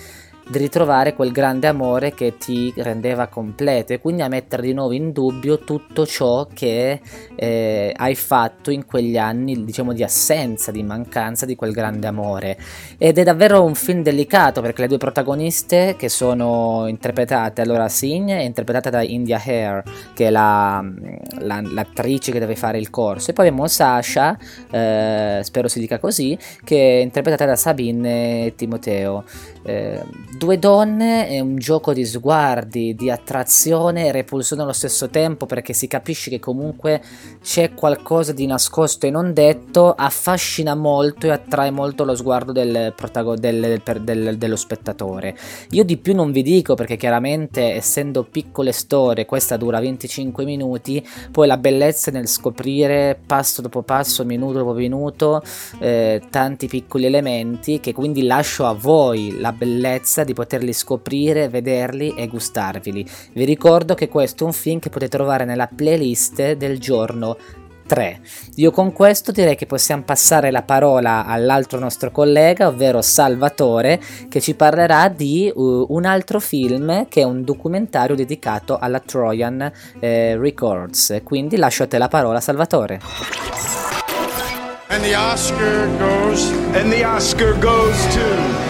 di 0.47 0.57
ritrovare 0.57 1.13
quel 1.13 1.31
grande 1.31 1.67
amore 1.67 2.13
che 2.13 2.37
ti 2.37 2.71
rendeva 2.77 3.27
completo 3.27 3.93
e 3.93 3.99
quindi 3.99 4.21
a 4.21 4.27
mettere 4.27 4.61
di 4.61 4.73
nuovo 4.73 4.93
in 4.93 5.11
dubbio 5.11 5.59
tutto 5.59 6.05
ciò 6.05 6.47
che 6.53 7.01
eh, 7.35 7.93
hai 7.95 8.15
fatto 8.15 8.69
in 8.69 8.85
quegli 8.85 9.17
anni 9.17 9.65
diciamo 9.65 9.93
di 9.93 10.03
assenza, 10.03 10.71
di 10.71 10.83
mancanza 10.83 11.45
di 11.45 11.55
quel 11.55 11.71
grande 11.71 12.07
amore. 12.07 12.57
Ed 12.97 13.17
è 13.17 13.23
davvero 13.23 13.63
un 13.63 13.75
film 13.75 14.03
delicato 14.03 14.61
perché 14.61 14.81
le 14.81 14.87
due 14.87 14.97
protagoniste 14.97 15.95
che 15.97 16.09
sono 16.09 16.85
interpretate 16.87 17.61
allora 17.61 17.89
Singh 17.89 18.29
è 18.29 18.41
interpretata 18.41 18.89
da 18.89 19.01
India 19.01 19.41
Hare 19.43 19.83
che 20.13 20.27
è 20.27 20.29
la, 20.29 20.83
la, 21.39 21.61
l'attrice 21.61 22.31
che 22.31 22.39
deve 22.39 22.55
fare 22.55 22.77
il 22.77 22.89
corso 22.89 23.31
e 23.31 23.33
poi 23.33 23.47
abbiamo 23.47 23.67
Sasha 23.67 24.37
eh, 24.69 25.39
spero 25.43 25.67
si 25.67 25.79
dica 25.79 25.99
così 25.99 26.37
che 26.63 26.99
è 26.99 27.01
interpretata 27.01 27.45
da 27.45 27.55
Sabine 27.55 28.53
Timoteo. 28.55 29.23
Eh, 29.63 30.03
due 30.37 30.59
donne 30.59 31.27
è 31.27 31.39
un 31.39 31.55
gioco 31.57 31.93
di 31.93 32.05
sguardi, 32.05 32.93
di 32.93 33.09
attrazione 33.09 34.07
e 34.07 34.11
repulsione 34.11 34.63
allo 34.63 34.73
stesso 34.73 35.09
tempo 35.09 35.45
perché 35.45 35.71
si 35.71 35.87
capisce 35.87 36.29
che 36.29 36.39
comunque 36.39 37.01
c'è 37.41 37.73
qualcosa 37.73 38.33
di 38.33 38.45
nascosto 38.45 39.05
e 39.05 39.11
non 39.11 39.33
detto, 39.33 39.93
affascina 39.93 40.75
molto 40.75 41.27
e 41.27 41.29
attrae 41.29 41.71
molto 41.71 42.03
lo 42.03 42.15
sguardo 42.15 42.51
del 42.51 42.91
protago- 42.95 43.35
del, 43.35 43.81
per, 43.81 44.01
del, 44.01 44.37
dello 44.37 44.55
spettatore. 44.57 45.37
Io 45.71 45.83
di 45.83 45.97
più 45.97 46.13
non 46.13 46.31
vi 46.31 46.43
dico 46.43 46.75
perché 46.75 46.97
chiaramente 46.97 47.73
essendo 47.73 48.23
piccole 48.23 48.73
storie, 48.73 49.25
questa 49.25 49.55
dura 49.55 49.79
25 49.79 50.43
minuti, 50.43 51.05
poi 51.31 51.47
la 51.47 51.57
bellezza 51.57 52.11
nel 52.11 52.27
scoprire 52.27 53.17
passo 53.25 53.61
dopo 53.61 53.83
passo, 53.83 54.25
minuto 54.25 54.57
dopo 54.57 54.73
minuto, 54.73 55.41
eh, 55.79 56.21
tanti 56.29 56.67
piccoli 56.67 57.05
elementi 57.05 57.79
che 57.79 57.93
quindi 57.93 58.23
lascio 58.23 58.65
a 58.65 58.73
voi 58.73 59.39
la 59.39 59.53
bellezza 59.53 60.23
di 60.25 60.33
poterli 60.33 60.73
scoprire, 60.73 61.47
vederli 61.47 62.13
e 62.15 62.27
gustarveli. 62.27 63.05
Vi 63.33 63.45
ricordo 63.45 63.95
che 63.95 64.09
questo 64.09 64.43
è 64.43 64.47
un 64.47 64.53
film 64.53 64.79
che 64.79 64.89
potete 64.89 65.15
trovare 65.15 65.45
nella 65.45 65.69
playlist 65.73 66.53
del 66.53 66.79
giorno 66.79 67.37
3. 67.85 68.19
Io 68.55 68.71
con 68.71 68.91
questo 68.91 69.31
direi 69.31 69.55
che 69.55 69.65
possiamo 69.65 70.03
passare 70.03 70.51
la 70.51 70.63
parola 70.63 71.25
all'altro 71.25 71.79
nostro 71.79 72.11
collega, 72.11 72.67
ovvero 72.67 73.01
Salvatore, 73.01 74.01
che 74.27 74.41
ci 74.41 74.55
parlerà 74.55 75.07
di 75.09 75.51
uh, 75.53 75.85
un 75.89 76.05
altro 76.05 76.39
film 76.39 77.07
che 77.07 77.21
è 77.21 77.23
un 77.23 77.43
documentario 77.43 78.15
dedicato 78.15 78.77
alla 78.77 78.99
Trojan 78.99 79.71
eh, 79.99 80.37
Records. 80.37 81.21
Quindi 81.23 81.57
lascio 81.57 81.83
a 81.83 81.87
te 81.87 81.97
la 81.97 82.07
parola, 82.07 82.39
Salvatore. 82.39 82.99
And 84.87 85.03
the 85.03 85.15
Oscar 85.15 85.87
goes. 85.97 86.51
And 86.73 86.91
the 86.91 87.03
Oscar 87.03 87.57
goes 87.59 87.97
to. 88.13 88.64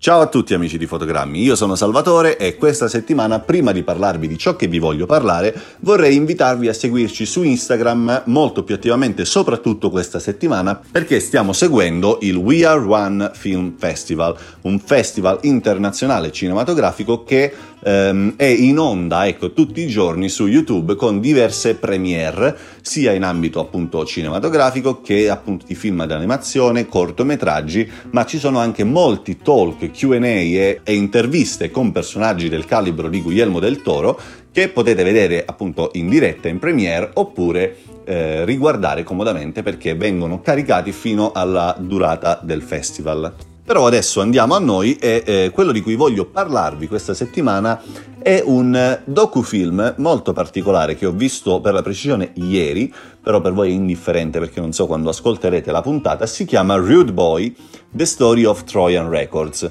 Ciao 0.00 0.20
a 0.20 0.28
tutti 0.28 0.54
amici 0.54 0.78
di 0.78 0.86
Fotogrammi, 0.86 1.42
io 1.42 1.56
sono 1.56 1.74
Salvatore 1.74 2.36
e 2.36 2.54
questa 2.54 2.86
settimana, 2.86 3.40
prima 3.40 3.72
di 3.72 3.82
parlarvi 3.82 4.28
di 4.28 4.38
ciò 4.38 4.54
che 4.54 4.68
vi 4.68 4.78
voglio 4.78 5.06
parlare, 5.06 5.52
vorrei 5.80 6.14
invitarvi 6.14 6.68
a 6.68 6.72
seguirci 6.72 7.26
su 7.26 7.42
Instagram 7.42 8.22
molto 8.26 8.62
più 8.62 8.76
attivamente, 8.76 9.24
soprattutto 9.24 9.90
questa 9.90 10.20
settimana, 10.20 10.80
perché 10.88 11.18
stiamo 11.18 11.52
seguendo 11.52 12.18
il 12.20 12.36
We 12.36 12.64
Are 12.64 12.78
One 12.78 13.32
Film 13.34 13.74
Festival, 13.76 14.36
un 14.62 14.78
festival 14.78 15.40
internazionale 15.42 16.30
cinematografico 16.30 17.24
che 17.24 17.52
ehm, 17.82 18.34
è 18.36 18.44
in 18.44 18.78
onda 18.78 19.26
ecco, 19.26 19.52
tutti 19.52 19.80
i 19.80 19.86
giorni 19.86 20.28
su 20.28 20.46
YouTube 20.46 20.94
con 20.94 21.20
diverse 21.20 21.74
premiere, 21.74 22.56
sia 22.80 23.12
in 23.12 23.22
ambito 23.22 23.60
appunto 23.60 24.04
cinematografico 24.04 25.00
che 25.00 25.28
appunto 25.28 25.66
di 25.66 25.74
film 25.74 26.04
d'animazione, 26.04 26.86
cortometraggi, 26.86 27.90
ma 28.10 28.24
ci 28.24 28.38
sono 28.38 28.58
anche 28.58 28.84
molti 28.84 29.38
talk, 29.38 29.90
QA 29.90 30.16
e, 30.16 30.80
e 30.82 30.94
interviste 30.94 31.70
con 31.70 31.92
personaggi 31.92 32.48
del 32.48 32.64
calibro 32.64 33.08
di 33.08 33.22
Guglielmo 33.22 33.60
del 33.60 33.82
Toro 33.82 34.20
che 34.50 34.68
potete 34.68 35.04
vedere 35.04 35.44
appunto 35.44 35.90
in 35.94 36.08
diretta 36.08 36.48
in 36.48 36.58
premiere 36.58 37.10
oppure 37.14 37.76
eh, 38.04 38.44
riguardare 38.44 39.02
comodamente 39.02 39.62
perché 39.62 39.94
vengono 39.94 40.40
caricati 40.40 40.92
fino 40.92 41.32
alla 41.32 41.76
durata 41.78 42.40
del 42.42 42.62
festival. 42.62 43.32
Però 43.68 43.86
adesso 43.86 44.22
andiamo 44.22 44.54
a 44.54 44.58
noi 44.58 44.96
e 44.96 45.22
eh, 45.26 45.50
quello 45.52 45.72
di 45.72 45.82
cui 45.82 45.94
voglio 45.94 46.24
parlarvi 46.24 46.88
questa 46.88 47.12
settimana 47.12 47.78
è 48.18 48.42
un 48.42 49.00
docufilm 49.04 49.92
molto 49.98 50.32
particolare 50.32 50.96
che 50.96 51.04
ho 51.04 51.10
visto 51.12 51.60
per 51.60 51.74
la 51.74 51.82
precisione 51.82 52.30
ieri, 52.36 52.90
però 53.22 53.42
per 53.42 53.52
voi 53.52 53.68
è 53.68 53.74
indifferente 53.74 54.38
perché 54.38 54.60
non 54.60 54.72
so 54.72 54.86
quando 54.86 55.10
ascolterete 55.10 55.70
la 55.70 55.82
puntata, 55.82 56.24
si 56.24 56.46
chiama 56.46 56.76
Rude 56.76 57.12
Boy, 57.12 57.54
The 57.90 58.06
Story 58.06 58.46
of 58.46 58.64
Trojan 58.64 59.10
Records. 59.10 59.70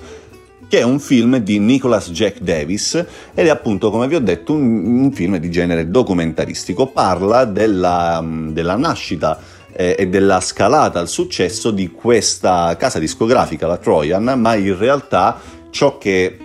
che 0.67 0.79
è 0.79 0.83
un 0.83 0.99
film 0.99 1.38
di 1.38 1.57
Nicholas 1.57 2.12
Jack 2.12 2.41
Davis 2.41 2.93
ed 3.33 3.47
è 3.47 3.49
appunto, 3.49 3.89
come 3.89 4.07
vi 4.07 4.13
ho 4.15 4.19
detto, 4.19 4.53
un, 4.53 5.01
un 5.01 5.12
film 5.12 5.38
di 5.38 5.49
genere 5.49 5.89
documentaristico. 5.89 6.88
Parla 6.88 7.45
della, 7.45 8.23
della 8.23 8.75
nascita 8.75 9.39
eh, 9.73 9.95
e 9.97 10.08
della 10.08 10.41
scalata 10.41 10.99
al 10.99 11.08
successo 11.08 11.71
di 11.71 11.91
questa 11.91 12.75
casa 12.77 12.99
discografica, 12.99 13.67
la 13.67 13.77
Trojan, 13.77 14.34
ma 14.38 14.56
in 14.56 14.77
realtà 14.77 15.39
ciò 15.69 15.97
che 15.97 16.38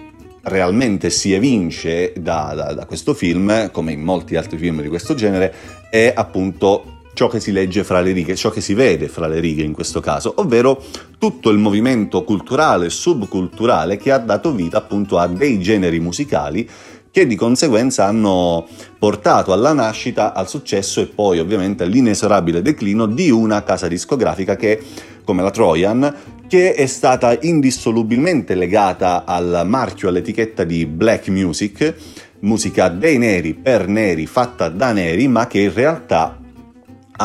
realmente 0.43 1.11
si 1.11 1.33
evince 1.33 2.13
da, 2.17 2.53
da, 2.55 2.75
da 2.75 2.87
questo 2.87 3.15
film, 3.15 3.71
come 3.71 3.93
in 3.93 4.03
molti 4.03 4.37
altri 4.37 4.59
film 4.59 4.83
di 4.83 4.89
questo 4.89 5.15
genere, 5.15 5.55
è 5.91 6.13
appunto 6.15 7.01
ciò 7.15 7.29
che 7.29 7.41
si 7.41 7.53
legge 7.53 7.85
fra 7.85 8.01
le 8.01 8.13
righe, 8.13 8.35
ciò 8.35 8.51
che 8.51 8.61
si 8.61 8.75
vede 8.75 9.09
fra 9.09 9.27
le 9.27 9.39
righe 9.39 9.63
in 9.63 9.73
questo 9.73 10.01
caso, 10.01 10.33
ovvero 10.37 10.83
tutto 11.19 11.51
il 11.51 11.59
movimento 11.59 12.25
culturale, 12.25 12.91
subculturale 12.91 13.97
che 13.97 14.11
ha 14.11 14.19
dato 14.19 14.53
vita 14.53 14.79
appunto 14.79 15.19
a 15.19 15.27
dei 15.27 15.61
generi 15.61 16.01
musicali 16.01 16.69
che 17.13 17.27
di 17.27 17.37
conseguenza 17.37 18.07
hanno 18.07 18.67
portato 18.99 19.53
alla 19.53 19.75
nascita, 19.75 20.33
al 20.33 20.49
successo 20.49 21.03
e 21.03 21.07
poi 21.07 21.39
ovviamente 21.39 21.85
all'inesorabile 21.85 22.63
declino 22.63 23.05
di 23.05 23.31
una 23.31 23.63
casa 23.63 23.87
discografica 23.87 24.57
che, 24.57 24.81
come 25.23 25.43
la 25.43 25.51
Trojan, 25.51 26.15
che 26.49 26.73
è 26.73 26.87
stata 26.87 27.37
indissolubilmente 27.39 28.55
legata 28.55 29.25
al 29.27 29.63
marchio, 29.67 30.09
all'etichetta 30.09 30.65
di 30.65 30.87
black 30.87 31.29
music, 31.29 31.95
musica 32.41 32.89
dei 32.89 33.19
neri 33.19 33.53
per 33.53 33.89
neri, 33.89 34.27
fatta 34.27 34.71
da 34.71 34.93
neri, 34.93 35.29
ma 35.29 35.47
che 35.47 35.61
in 35.61 35.73
realtà 35.75 36.42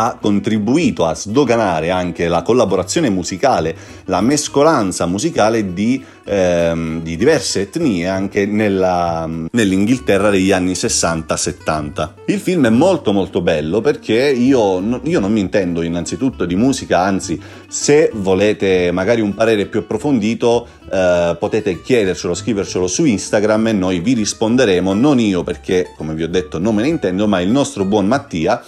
ha 0.06 0.18
contribuito 0.20 1.06
a 1.06 1.16
sdoganare 1.16 1.90
anche 1.90 2.28
la 2.28 2.44
collaborazione 2.44 3.10
musicale, 3.10 3.76
la 4.06 4.22
mescolanza 4.22 5.08
musicale 5.08 5.74
di, 5.74 6.04
ehm, 6.24 7.02
di 7.02 7.16
diverse 7.16 7.62
etnie 7.62 8.08
anche 8.08 8.46
nella, 8.46 9.28
nell'Inghilterra 9.52 10.30
degli 10.30 10.52
anni 10.52 10.74
60-70. 10.74 12.14
Il 12.28 12.40
film 12.40 12.68
è 12.68 12.70
molto 12.70 13.12
molto 13.12 13.42
bello 13.42 13.82
perché 13.82 14.30
io, 14.30 15.02
io 15.04 15.20
non 15.20 15.32
mi 15.32 15.40
intendo 15.40 15.82
innanzitutto 15.82 16.46
di 16.46 16.56
musica, 16.56 17.00
anzi 17.00 17.42
se 17.68 18.12
volete 18.14 18.92
magari 18.92 19.22
un 19.22 19.34
parere 19.34 19.66
più 19.66 19.80
approfondito 19.80 20.68
eh, 20.92 21.36
potete 21.40 21.82
chiedercelo, 21.82 22.34
scrivercelo 22.34 22.88
su 22.88 23.04
Instagram 23.06 23.68
e 23.68 23.74
noi 23.74 24.00
vi 24.00 24.14
risponderemo, 24.14 24.94
non 24.94 25.20
io 25.20 25.44
perché 25.44 25.94
come 25.98 26.14
vi 26.14 26.24
ho 26.24 26.30
detto 26.30 26.60
non 26.60 26.76
me 26.76 26.84
ne 26.84 26.90
intendo, 26.90 27.28
ma 27.28 27.42
il 27.42 27.50
nostro 27.50 27.84
buon 27.84 28.06
Mattia 28.06 28.64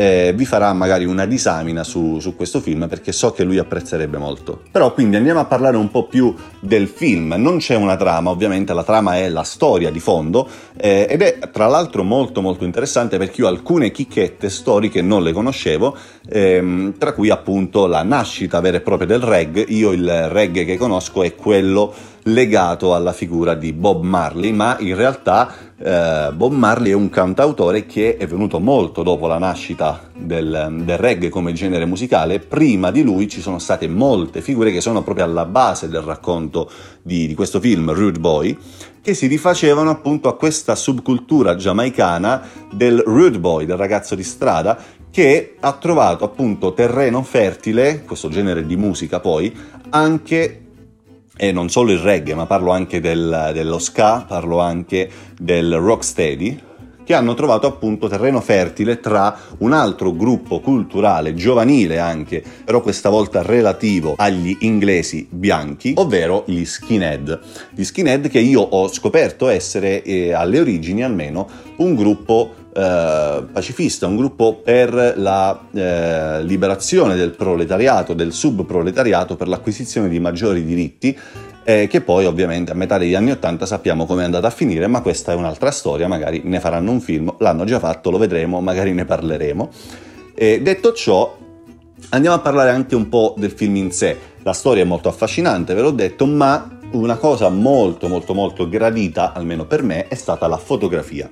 eh, 0.00 0.32
vi 0.34 0.46
farà 0.46 0.72
magari 0.72 1.04
una 1.04 1.26
disamina 1.26 1.84
su, 1.84 2.20
su, 2.20 2.34
questo 2.34 2.60
film 2.60 2.88
perché 2.88 3.12
so 3.12 3.32
che 3.32 3.44
lui 3.44 3.58
apprezzerebbe 3.58 4.16
molto. 4.16 4.62
Però 4.70 4.94
quindi 4.94 5.16
andiamo 5.16 5.40
a 5.40 5.44
parlare 5.44 5.76
un 5.76 5.90
po' 5.90 6.06
più 6.06 6.34
del 6.58 6.88
film. 6.88 7.34
Non 7.36 7.58
c'è 7.58 7.74
una 7.74 7.96
trama, 7.96 8.30
ovviamente 8.30 8.72
la 8.72 8.82
trama 8.82 9.18
è 9.18 9.28
la 9.28 9.42
storia 9.42 9.90
di 9.90 10.00
fondo 10.00 10.48
eh, 10.78 11.06
ed 11.06 11.20
è 11.20 11.38
tra 11.52 11.66
l'altro 11.66 12.02
molto 12.02 12.40
molto 12.40 12.64
interessante 12.64 13.18
perché 13.18 13.42
io 13.42 13.46
alcune 13.46 13.90
chicchette 13.90 14.48
storiche 14.48 15.02
non 15.02 15.22
le 15.22 15.32
conoscevo, 15.32 15.94
ehm, 16.26 16.96
tra 16.96 17.12
cui 17.12 17.28
appunto 17.28 17.86
la 17.86 18.02
nascita 18.02 18.58
vera 18.60 18.78
e 18.78 18.80
propria 18.80 19.06
del 19.06 19.20
reggae. 19.20 19.66
Io 19.68 19.92
il 19.92 20.28
reggae 20.30 20.64
che 20.64 20.78
conosco 20.78 21.22
è 21.22 21.34
quello 21.34 21.92
legato 22.24 22.94
alla 22.94 23.12
figura 23.12 23.54
di 23.54 23.72
Bob 23.72 24.04
Marley, 24.04 24.52
ma 24.52 24.76
in 24.78 24.94
realtà 24.94 25.52
eh, 25.78 26.30
Bob 26.34 26.52
Marley 26.52 26.90
è 26.90 26.94
un 26.94 27.08
cantautore 27.08 27.86
che 27.86 28.16
è 28.16 28.26
venuto 28.26 28.60
molto 28.60 29.02
dopo 29.02 29.26
la 29.26 29.38
nascita 29.38 30.08
del, 30.14 30.82
del, 30.82 30.98
reggae 30.98 31.30
come 31.30 31.52
genere 31.52 31.86
musicale. 31.86 32.38
Prima 32.38 32.90
di 32.90 33.02
lui 33.02 33.28
ci 33.28 33.40
sono 33.40 33.58
state 33.58 33.88
molte 33.88 34.42
figure 34.42 34.72
che 34.72 34.80
sono 34.80 35.02
proprio 35.02 35.24
alla 35.24 35.46
base 35.46 35.88
del 35.88 36.02
racconto 36.02 36.70
di, 37.02 37.26
di 37.26 37.34
questo 37.34 37.60
film, 37.60 37.92
Rude 37.92 38.18
Boy, 38.18 38.56
che 39.02 39.14
si 39.14 39.26
rifacevano 39.26 39.90
appunto 39.90 40.28
a 40.28 40.36
questa 40.36 40.74
subcultura 40.74 41.56
giamaicana 41.56 42.42
del 42.70 43.02
rude 43.04 43.38
boy, 43.38 43.64
del 43.64 43.78
ragazzo 43.78 44.14
di 44.14 44.22
strada, 44.22 44.78
che 45.10 45.56
ha 45.58 45.72
trovato 45.72 46.24
appunto 46.24 46.72
terreno 46.72 47.22
fertile, 47.22 48.04
questo 48.04 48.28
genere 48.28 48.66
di 48.66 48.76
musica 48.76 49.18
poi, 49.18 49.52
anche 49.90 50.59
e 51.42 51.52
non 51.52 51.70
solo 51.70 51.90
il 51.90 52.00
reggae, 52.00 52.34
ma 52.34 52.44
parlo 52.44 52.70
anche 52.70 53.00
del, 53.00 53.52
dello 53.54 53.78
ska, 53.78 54.26
parlo 54.28 54.60
anche 54.60 55.08
del 55.38 55.74
rocksteady, 55.74 56.60
che 57.02 57.14
hanno 57.14 57.32
trovato 57.32 57.66
appunto 57.66 58.08
terreno 58.08 58.42
fertile 58.42 59.00
tra 59.00 59.34
un 59.60 59.72
altro 59.72 60.14
gruppo 60.14 60.60
culturale, 60.60 61.32
giovanile 61.32 61.98
anche, 61.98 62.44
però 62.62 62.82
questa 62.82 63.08
volta 63.08 63.40
relativo 63.40 64.16
agli 64.18 64.54
inglesi 64.60 65.26
bianchi, 65.30 65.94
ovvero 65.96 66.44
gli 66.46 66.62
skinhead. 66.62 67.40
Gli 67.70 67.84
skinhead 67.84 68.28
che 68.28 68.40
io 68.40 68.60
ho 68.60 68.86
scoperto 68.88 69.48
essere, 69.48 70.02
eh, 70.02 70.34
alle 70.34 70.60
origini 70.60 71.02
almeno, 71.02 71.48
un 71.76 71.94
gruppo 71.94 72.54
eh, 72.72 73.44
pacifista, 73.52 74.06
un 74.06 74.16
gruppo 74.16 74.60
per 74.62 75.14
la 75.16 75.60
eh, 75.72 76.42
liberazione 76.44 77.16
del 77.16 77.30
proletariato, 77.30 78.14
del 78.14 78.32
subproletariato, 78.32 79.36
per 79.36 79.48
l'acquisizione 79.48 80.08
di 80.08 80.20
maggiori 80.20 80.64
diritti, 80.64 81.16
eh, 81.64 81.88
che 81.88 82.00
poi 82.00 82.26
ovviamente 82.26 82.72
a 82.72 82.74
metà 82.74 82.96
degli 82.96 83.14
anni 83.14 83.32
Ottanta 83.32 83.66
sappiamo 83.66 84.06
come 84.06 84.22
è 84.22 84.24
andata 84.24 84.46
a 84.46 84.50
finire, 84.50 84.86
ma 84.86 85.00
questa 85.00 85.32
è 85.32 85.34
un'altra 85.34 85.70
storia, 85.70 86.06
magari 86.08 86.42
ne 86.44 86.60
faranno 86.60 86.90
un 86.92 87.00
film, 87.00 87.34
l'hanno 87.38 87.64
già 87.64 87.78
fatto, 87.78 88.10
lo 88.10 88.18
vedremo, 88.18 88.60
magari 88.60 88.92
ne 88.92 89.04
parleremo. 89.04 89.70
detto 90.34 90.92
ciò, 90.92 91.36
andiamo 92.10 92.36
a 92.36 92.40
parlare 92.40 92.70
anche 92.70 92.94
un 92.94 93.08
po' 93.08 93.34
del 93.36 93.50
film 93.50 93.76
in 93.76 93.90
sé. 93.90 94.16
La 94.42 94.52
storia 94.52 94.84
è 94.84 94.86
molto 94.86 95.08
affascinante, 95.08 95.74
ve 95.74 95.82
l'ho 95.82 95.90
detto, 95.90 96.24
ma 96.24 96.78
una 96.92 97.16
cosa 97.16 97.48
molto 97.48 98.08
molto 98.08 98.34
molto 98.34 98.68
gradita, 98.68 99.32
almeno 99.32 99.64
per 99.64 99.82
me, 99.82 100.08
è 100.08 100.14
stata 100.14 100.46
la 100.46 100.56
fotografia. 100.56 101.30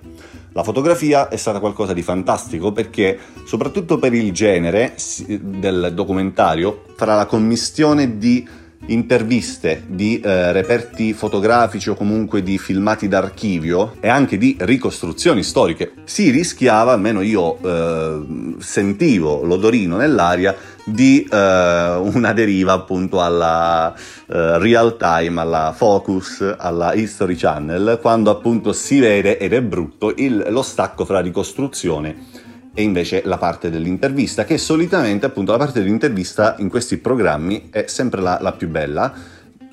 La 0.59 0.65
fotografia 0.65 1.29
è 1.29 1.37
stata 1.37 1.61
qualcosa 1.61 1.93
di 1.93 2.03
fantastico 2.03 2.73
perché, 2.73 3.17
soprattutto 3.45 3.97
per 4.01 4.13
il 4.13 4.33
genere 4.33 4.97
del 5.29 5.93
documentario, 5.95 6.83
fra 6.97 7.15
la 7.15 7.27
commistione 7.27 8.19
di 8.19 8.45
interviste, 8.87 9.85
di 9.87 10.19
eh, 10.19 10.51
reperti 10.51 11.13
fotografici 11.13 11.91
o 11.91 11.95
comunque 11.95 12.43
di 12.43 12.59
filmati 12.59 13.07
d'archivio 13.07 13.99
e 14.01 14.09
anche 14.09 14.37
di 14.37 14.57
ricostruzioni 14.59 15.45
storiche, 15.45 15.93
si 16.03 16.31
rischiava, 16.31 16.91
almeno 16.91 17.21
io 17.21 17.59
eh, 17.63 18.57
sentivo 18.59 19.45
l'odorino 19.45 19.97
nell'aria, 19.97 20.57
di 20.93 21.27
eh, 21.31 21.95
una 22.01 22.33
deriva 22.33 22.73
appunto 22.73 23.21
alla 23.21 23.95
eh, 23.95 24.59
real 24.59 24.97
time, 24.97 25.41
alla 25.41 25.73
focus, 25.77 26.55
alla 26.57 26.95
History 26.95 27.35
Channel, 27.35 27.99
quando 28.01 28.31
appunto 28.31 28.73
si 28.73 28.99
vede, 28.99 29.39
ed 29.39 29.53
è 29.53 29.63
brutto, 29.63 30.13
il, 30.17 30.47
lo 30.49 30.63
stacco 30.63 31.05
fra 31.05 31.21
ricostruzione 31.21 32.47
e 32.75 32.83
invece 32.83 33.23
la 33.25 33.39
parte 33.39 33.71
dell'intervista, 33.71 34.45
che 34.45 34.57
solitamente 34.57 35.27
appunto 35.27 35.51
la 35.53 35.59
parte 35.59 35.81
dell'intervista 35.81 36.55
in 36.59 36.69
questi 36.69 36.99
programmi 36.99 37.71
è 37.71 37.87
sempre 37.89 38.21
la, 38.21 38.39
la 38.41 38.53
più 38.53 38.69
bella, 38.69 39.13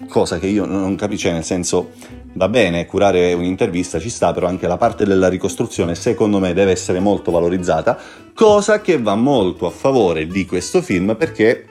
cosa 0.07 0.39
che 0.39 0.47
io 0.47 0.65
non 0.65 0.95
capisco, 0.95 1.23
cioè 1.23 1.33
nel 1.33 1.43
senso 1.43 1.91
va 2.35 2.49
bene 2.49 2.85
curare 2.85 3.33
un'intervista, 3.33 3.99
ci 3.99 4.09
sta, 4.09 4.33
però 4.33 4.47
anche 4.47 4.67
la 4.67 4.77
parte 4.77 5.05
della 5.05 5.27
ricostruzione 5.27 5.95
secondo 5.95 6.39
me 6.39 6.53
deve 6.53 6.71
essere 6.71 6.99
molto 6.99 7.31
valorizzata, 7.31 7.97
cosa 8.33 8.81
che 8.81 9.01
va 9.01 9.15
molto 9.15 9.65
a 9.65 9.71
favore 9.71 10.27
di 10.27 10.45
questo 10.45 10.81
film 10.81 11.15
perché 11.17 11.65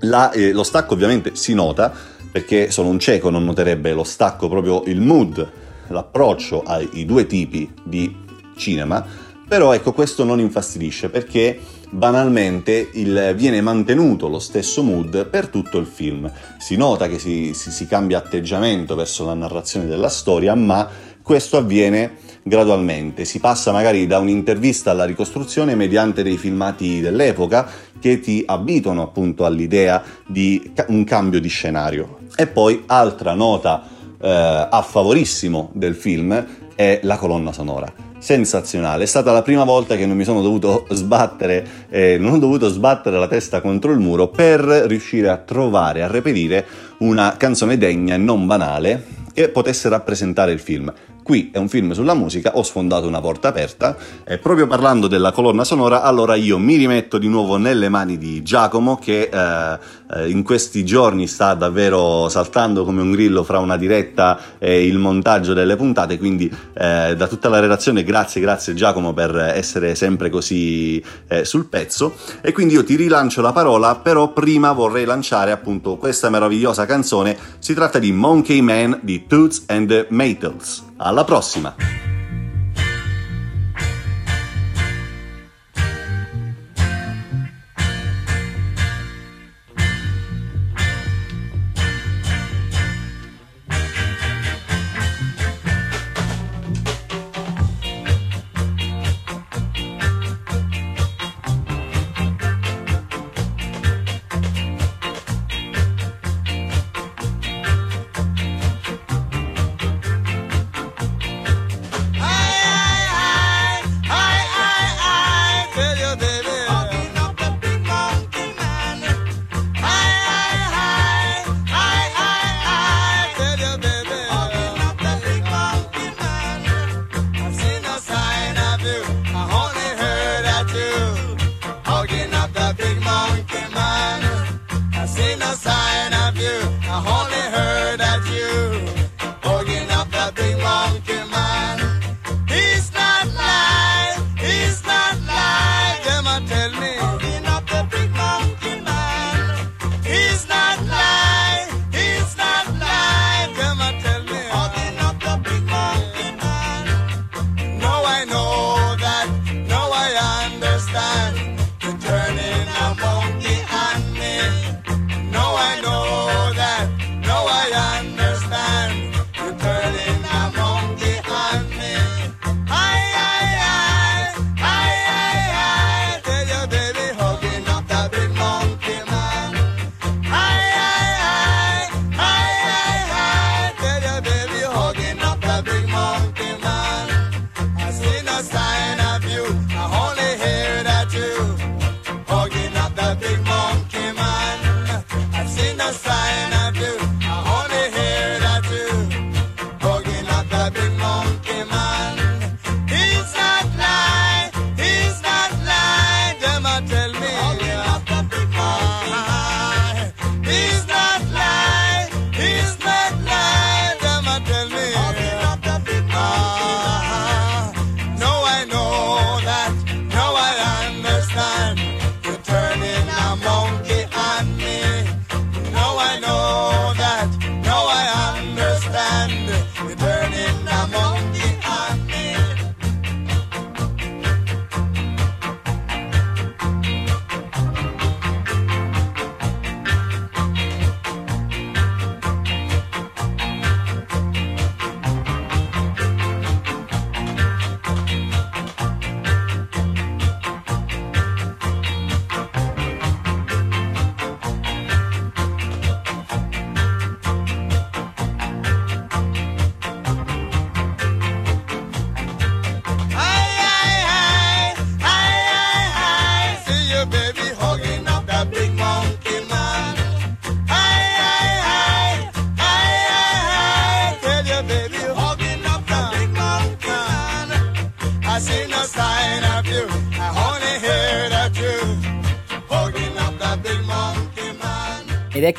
la, 0.00 0.30
eh, 0.30 0.52
lo 0.52 0.62
stacco 0.62 0.94
ovviamente 0.94 1.34
si 1.34 1.54
nota, 1.54 1.92
perché 2.30 2.70
solo 2.70 2.88
un 2.88 2.98
cieco 2.98 3.30
non 3.30 3.44
noterebbe 3.44 3.92
lo 3.92 4.04
stacco, 4.04 4.48
proprio 4.48 4.82
il 4.86 5.00
mood, 5.00 5.50
l'approccio 5.88 6.62
ai 6.62 7.04
due 7.04 7.26
tipi 7.26 7.72
di 7.82 8.16
cinema, 8.56 9.04
però 9.46 9.72
ecco, 9.72 9.92
questo 9.92 10.24
non 10.24 10.38
infastidisce 10.38 11.08
perché 11.08 11.58
banalmente 11.90 12.90
il, 12.94 13.34
viene 13.36 13.60
mantenuto 13.60 14.28
lo 14.28 14.38
stesso 14.38 14.82
mood 14.82 15.26
per 15.26 15.48
tutto 15.48 15.78
il 15.78 15.86
film. 15.86 16.30
Si 16.58 16.76
nota 16.76 17.08
che 17.08 17.18
si, 17.18 17.52
si, 17.54 17.70
si 17.70 17.86
cambia 17.86 18.18
atteggiamento 18.18 18.94
verso 18.94 19.24
la 19.24 19.34
narrazione 19.34 19.86
della 19.86 20.08
storia, 20.08 20.54
ma 20.54 20.88
questo 21.22 21.56
avviene 21.56 22.16
gradualmente. 22.42 23.24
Si 23.24 23.38
passa 23.38 23.72
magari 23.72 24.06
da 24.06 24.18
un'intervista 24.18 24.92
alla 24.92 25.04
ricostruzione 25.04 25.74
mediante 25.74 26.22
dei 26.22 26.36
filmati 26.36 27.00
dell'epoca 27.00 27.68
che 27.98 28.20
ti 28.20 28.42
abituano 28.46 29.02
appunto 29.02 29.44
all'idea 29.44 30.02
di 30.26 30.72
un 30.88 31.04
cambio 31.04 31.40
di 31.40 31.48
scenario. 31.48 32.18
E 32.34 32.46
poi 32.46 32.84
altra 32.86 33.34
nota 33.34 33.82
eh, 34.20 34.68
a 34.70 34.82
favorissimo 34.82 35.70
del 35.74 35.94
film 35.94 36.46
è 36.74 37.00
la 37.02 37.16
colonna 37.16 37.52
sonora 37.52 38.08
sensazionale. 38.20 39.04
È 39.04 39.06
stata 39.06 39.32
la 39.32 39.42
prima 39.42 39.64
volta 39.64 39.96
che 39.96 40.06
non 40.06 40.16
mi 40.16 40.24
sono 40.24 40.42
dovuto 40.42 40.86
sbattere, 40.90 41.66
eh, 41.88 42.16
non 42.18 42.34
ho 42.34 42.38
dovuto 42.38 42.68
sbattere 42.68 43.18
la 43.18 43.26
testa 43.26 43.60
contro 43.60 43.90
il 43.90 43.98
muro 43.98 44.28
per 44.28 44.60
riuscire 44.60 45.28
a 45.28 45.38
trovare, 45.38 46.02
a 46.02 46.06
reperire 46.06 46.64
una 46.98 47.34
canzone 47.36 47.76
degna 47.76 48.14
e 48.14 48.18
non 48.18 48.46
banale 48.46 49.18
che 49.32 49.48
potesse 49.48 49.88
rappresentare 49.88 50.52
il 50.52 50.60
film. 50.60 50.92
Qui 51.30 51.50
è 51.52 51.58
un 51.58 51.68
film 51.68 51.92
sulla 51.92 52.14
musica, 52.14 52.56
ho 52.56 52.64
sfondato 52.64 53.06
una 53.06 53.20
porta 53.20 53.46
aperta. 53.46 53.96
E 54.24 54.38
proprio 54.38 54.66
parlando 54.66 55.06
della 55.06 55.30
colonna 55.30 55.62
sonora, 55.62 56.02
allora 56.02 56.34
io 56.34 56.58
mi 56.58 56.74
rimetto 56.74 57.18
di 57.18 57.28
nuovo 57.28 57.56
nelle 57.56 57.88
mani 57.88 58.18
di 58.18 58.42
Giacomo 58.42 58.96
che 58.96 59.30
eh, 59.32 59.78
eh 60.12 60.28
in 60.28 60.42
questi 60.42 60.84
giorni 60.84 61.28
sta 61.28 61.54
davvero 61.54 62.28
saltando 62.28 62.84
come 62.84 63.00
un 63.00 63.12
grillo 63.12 63.44
fra 63.44 63.60
una 63.60 63.76
diretta 63.76 64.40
e 64.58 64.84
il 64.84 64.98
montaggio 64.98 65.54
delle 65.54 65.76
puntate, 65.76 66.18
quindi 66.18 66.52
eh, 66.72 67.14
da 67.16 67.28
tutta 67.28 67.48
la 67.48 67.60
redazione 67.60 68.02
grazie, 68.02 68.40
grazie 68.40 68.74
Giacomo 68.74 69.12
per 69.12 69.36
essere 69.36 69.94
sempre 69.94 70.30
così 70.30 71.00
eh, 71.28 71.44
sul 71.44 71.66
pezzo. 71.66 72.12
E 72.40 72.50
quindi 72.50 72.74
io 72.74 72.82
ti 72.82 72.96
rilancio 72.96 73.40
la 73.40 73.52
parola, 73.52 73.94
però 73.94 74.32
prima 74.32 74.72
vorrei 74.72 75.04
lanciare 75.04 75.52
appunto 75.52 75.96
questa 75.96 76.28
meravigliosa 76.28 76.86
canzone, 76.86 77.38
si 77.60 77.72
tratta 77.72 78.00
di 78.00 78.10
Monkey 78.10 78.60
Man 78.62 78.98
di 79.02 79.28
Toots 79.28 79.62
and 79.68 79.86
the 79.86 80.06
Maytals. 80.08 80.88
Alla 81.02 81.24
prossima! 81.24 81.74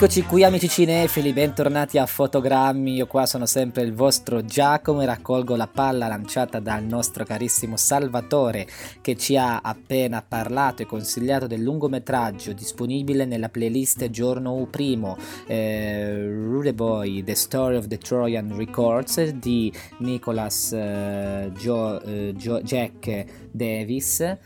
Eccoci 0.03 0.23
qui 0.23 0.43
amici 0.43 0.67
cinefili, 0.67 1.31
bentornati 1.31 1.99
a 1.99 2.07
Fotogrammi, 2.07 2.95
io 2.95 3.05
qua 3.05 3.27
sono 3.27 3.45
sempre 3.45 3.83
il 3.83 3.93
vostro 3.93 4.43
Giacomo 4.43 5.03
e 5.03 5.05
raccolgo 5.05 5.55
la 5.55 5.67
palla 5.67 6.07
lanciata 6.07 6.59
dal 6.59 6.83
nostro 6.83 7.23
carissimo 7.23 7.77
Salvatore 7.77 8.65
che 8.99 9.15
ci 9.15 9.37
ha 9.37 9.59
appena 9.59 10.25
parlato 10.27 10.81
e 10.81 10.87
consigliato 10.87 11.45
del 11.45 11.61
lungometraggio 11.61 12.51
disponibile 12.53 13.25
nella 13.25 13.49
playlist 13.49 14.09
giorno 14.09 14.67
primo, 14.71 15.17
eh, 15.45 16.25
Rude 16.25 16.73
Boy, 16.73 17.23
The 17.23 17.35
Story 17.35 17.75
of 17.75 17.85
the 17.85 17.99
Trojan 17.99 18.57
Records 18.57 19.21
di 19.29 19.71
Nicholas 19.99 20.73
eh, 20.73 21.51
Joe, 21.55 22.01
eh, 22.03 22.33
Joe, 22.35 22.63
Jack 22.63 23.25
Davis 23.51 24.37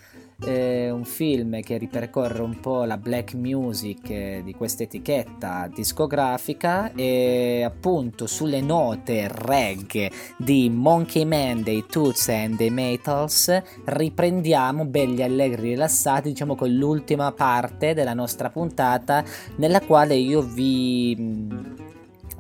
eh, 0.43 0.89
un 0.89 1.05
film 1.05 1.61
che 1.61 1.77
ripercorre 1.77 2.41
un 2.41 2.59
po' 2.59 2.83
la 2.83 2.97
black 2.97 3.33
music 3.36 4.09
eh, 4.09 4.41
di 4.43 4.53
questa 4.53 4.83
etichetta 4.83 5.69
discografica 5.73 6.91
e 6.93 7.63
appunto 7.63 8.27
sulle 8.27 8.61
note 8.61 9.27
reggae 9.29 10.11
di 10.38 10.69
Monkey 10.69 11.25
Man 11.25 11.63
dei 11.63 11.86
Toots 11.88 12.29
and 12.29 12.57
the 12.57 12.69
Metals 12.69 13.61
riprendiamo 13.86 14.86
belli 14.86 15.23
allegri 15.23 15.69
rilassati 15.69 16.29
diciamo 16.29 16.55
con 16.55 16.69
l'ultima 16.69 17.31
parte 17.31 17.93
della 17.93 18.13
nostra 18.13 18.49
puntata 18.49 19.23
nella 19.55 19.81
quale 19.81 20.15
io 20.15 20.41
vi 20.41 21.74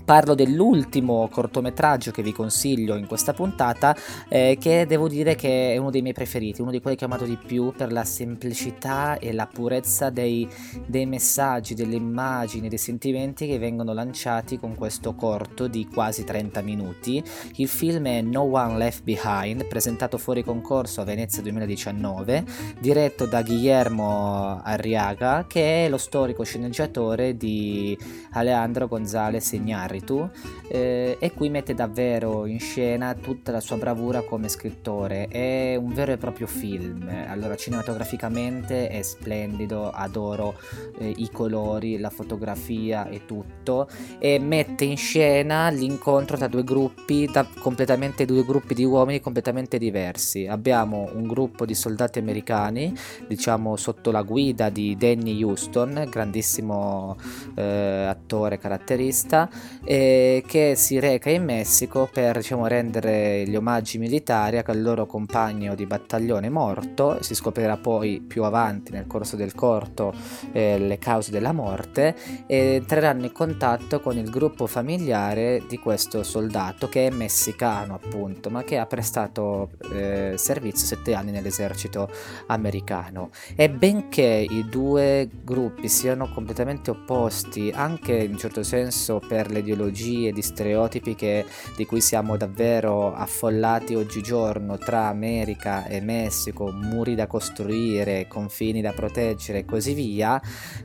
Parlo 0.05 0.35
dell'ultimo 0.35 1.27
cortometraggio 1.31 2.11
che 2.11 2.21
vi 2.21 2.31
consiglio 2.31 2.95
in 2.95 3.07
questa 3.07 3.33
puntata, 3.33 3.95
eh, 4.29 4.55
che 4.59 4.85
devo 4.85 5.07
dire 5.07 5.33
che 5.33 5.73
è 5.73 5.77
uno 5.77 5.89
dei 5.89 6.03
miei 6.03 6.13
preferiti, 6.13 6.61
uno 6.61 6.69
di 6.69 6.79
quelli 6.79 6.95
che 6.95 7.05
ho 7.05 7.07
amato 7.07 7.25
di 7.25 7.39
più 7.43 7.73
per 7.75 7.91
la 7.91 8.03
semplicità 8.03 9.17
e 9.17 9.33
la 9.33 9.47
purezza 9.47 10.11
dei, 10.11 10.47
dei 10.85 11.07
messaggi, 11.07 11.73
delle 11.73 11.95
immagini, 11.95 12.69
dei 12.69 12.77
sentimenti 12.77 13.47
che 13.47 13.57
vengono 13.57 13.93
lanciati 13.93 14.59
con 14.59 14.75
questo 14.75 15.15
corto 15.15 15.65
di 15.65 15.87
quasi 15.91 16.23
30 16.23 16.61
minuti. 16.61 17.23
Il 17.55 17.67
film 17.67 18.05
è 18.05 18.21
No 18.21 18.41
One 18.41 18.77
Left 18.77 19.01
Behind, 19.01 19.65
presentato 19.65 20.19
fuori 20.19 20.43
concorso 20.43 21.01
a 21.01 21.03
Venezia 21.03 21.41
2019, 21.41 22.43
diretto 22.79 23.25
da 23.25 23.41
Guillermo 23.41 24.61
Arriaga, 24.63 25.45
che 25.47 25.85
è 25.85 25.89
lo 25.89 25.97
storico 25.97 26.43
sceneggiatore 26.43 27.35
di 27.35 27.97
Alejandro 28.33 28.87
González 28.87 29.51
Iñárritu 29.53 29.93
Iñárritu 29.95 30.29
eh, 30.67 31.17
e 31.19 31.31
qui 31.31 31.49
mette 31.49 31.73
davvero 31.73 32.45
in 32.45 32.59
scena 32.59 33.13
tutta 33.13 33.51
la 33.51 33.59
sua 33.59 33.77
bravura 33.77 34.21
come 34.21 34.49
scrittore. 34.49 35.27
È 35.27 35.75
un 35.75 35.93
vero 35.93 36.11
e 36.11 36.17
proprio 36.17 36.47
film. 36.47 37.07
Allora, 37.27 37.55
cinematograficamente 37.55 38.89
è 38.89 39.01
splendido, 39.01 39.89
adoro 39.91 40.55
eh, 40.97 41.13
i 41.17 41.29
colori, 41.31 41.99
la 41.99 42.09
fotografia 42.09 43.07
e 43.07 43.25
tutto. 43.25 43.87
E 44.19 44.39
mette 44.39 44.85
in 44.85 44.97
scena 44.97 45.69
l'incontro 45.69 46.37
tra 46.37 46.47
due 46.47 46.63
gruppi, 46.63 47.29
da 47.31 47.45
completamente 47.59 48.25
due 48.25 48.43
gruppi 48.43 48.73
di 48.73 48.83
uomini 48.83 49.19
completamente 49.19 49.77
diversi. 49.77 50.47
Abbiamo 50.47 51.09
un 51.13 51.27
gruppo 51.27 51.65
di 51.65 51.75
soldati 51.75 52.19
americani, 52.19 52.93
diciamo 53.27 53.75
sotto 53.75 54.11
la 54.11 54.23
guida 54.23 54.69
di 54.69 54.95
Danny 54.97 55.43
Houston, 55.43 56.07
grandissimo 56.09 57.17
eh, 57.55 58.05
attore 58.07 58.57
caratterista, 58.57 59.49
eh, 59.85 60.43
che 60.45 60.73
si 60.75 60.99
reca 60.99 61.29
in 61.29 61.43
Messico 61.43 62.09
per 62.11 62.37
diciamo, 62.37 62.67
rendere 62.67 63.47
gli 63.47 63.55
omaggi 63.55 63.97
militari 63.97 64.57
al 64.57 64.81
loro 64.81 65.05
compagno 65.05 65.75
di 65.75 65.85
battaglione 65.85 66.49
morto. 66.49 67.21
Si 67.21 67.35
scoprirà 67.35 67.77
poi 67.77 68.19
più 68.19 68.43
avanti 68.43 68.91
nel 68.91 69.07
corso 69.07 69.35
del 69.35 69.53
corto 69.53 70.13
eh, 70.51 70.77
le 70.79 70.97
cause 70.97 71.31
della 71.31 71.51
morte 71.51 72.15
e 72.47 72.75
entreranno 72.75 73.25
in 73.25 73.31
contatto 73.31 73.99
con 73.99 74.17
il 74.17 74.29
gruppo 74.29 74.67
familiare 74.67 75.63
di 75.67 75.77
questo 75.77 76.23
soldato 76.23 76.89
che 76.89 77.07
è 77.07 77.09
messicano 77.11 77.93
appunto 77.93 78.49
ma 78.49 78.63
che 78.63 78.77
ha 78.77 78.85
prestato 78.85 79.71
eh, 79.91 80.33
servizio 80.37 80.85
sette 80.85 81.13
anni 81.13 81.31
nell'esercito 81.31 82.09
americano 82.47 83.29
e 83.55 83.69
benché 83.69 84.45
i 84.47 84.65
due 84.67 85.29
gruppi 85.43 85.87
siano 85.87 86.29
completamente 86.29 86.91
opposti 86.91 87.71
anche 87.73 88.13
in 88.15 88.31
un 88.31 88.37
certo 88.37 88.63
senso 88.63 89.21
per 89.25 89.51
le 89.51 89.61
ideologie 89.75 90.31
di 90.31 90.41
stereotipi 90.41 91.15
che, 91.15 91.45
di 91.75 91.85
cui 91.85 92.01
siamo 92.01 92.37
davvero 92.37 93.13
affollati 93.13 93.93
oggigiorno 93.93 94.77
tra 94.77 95.07
America 95.07 95.85
e 95.85 96.01
Messico, 96.01 96.71
muri 96.71 97.13
da 97.13 97.27
costruire, 97.27 98.27
confini 98.27 98.81
da 98.81 98.93
proteggere 98.93 99.59
e 99.59 99.65
così 99.65 99.93
via, 99.93 100.41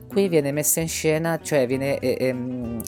qui 0.07 0.27
viene 0.27 0.51
messa 0.51 0.81
in 0.81 0.89
scena, 0.89 1.39
cioè 1.41 1.65
viene... 1.65 1.97
Eh, 1.99 2.17
ehm, 2.19 2.81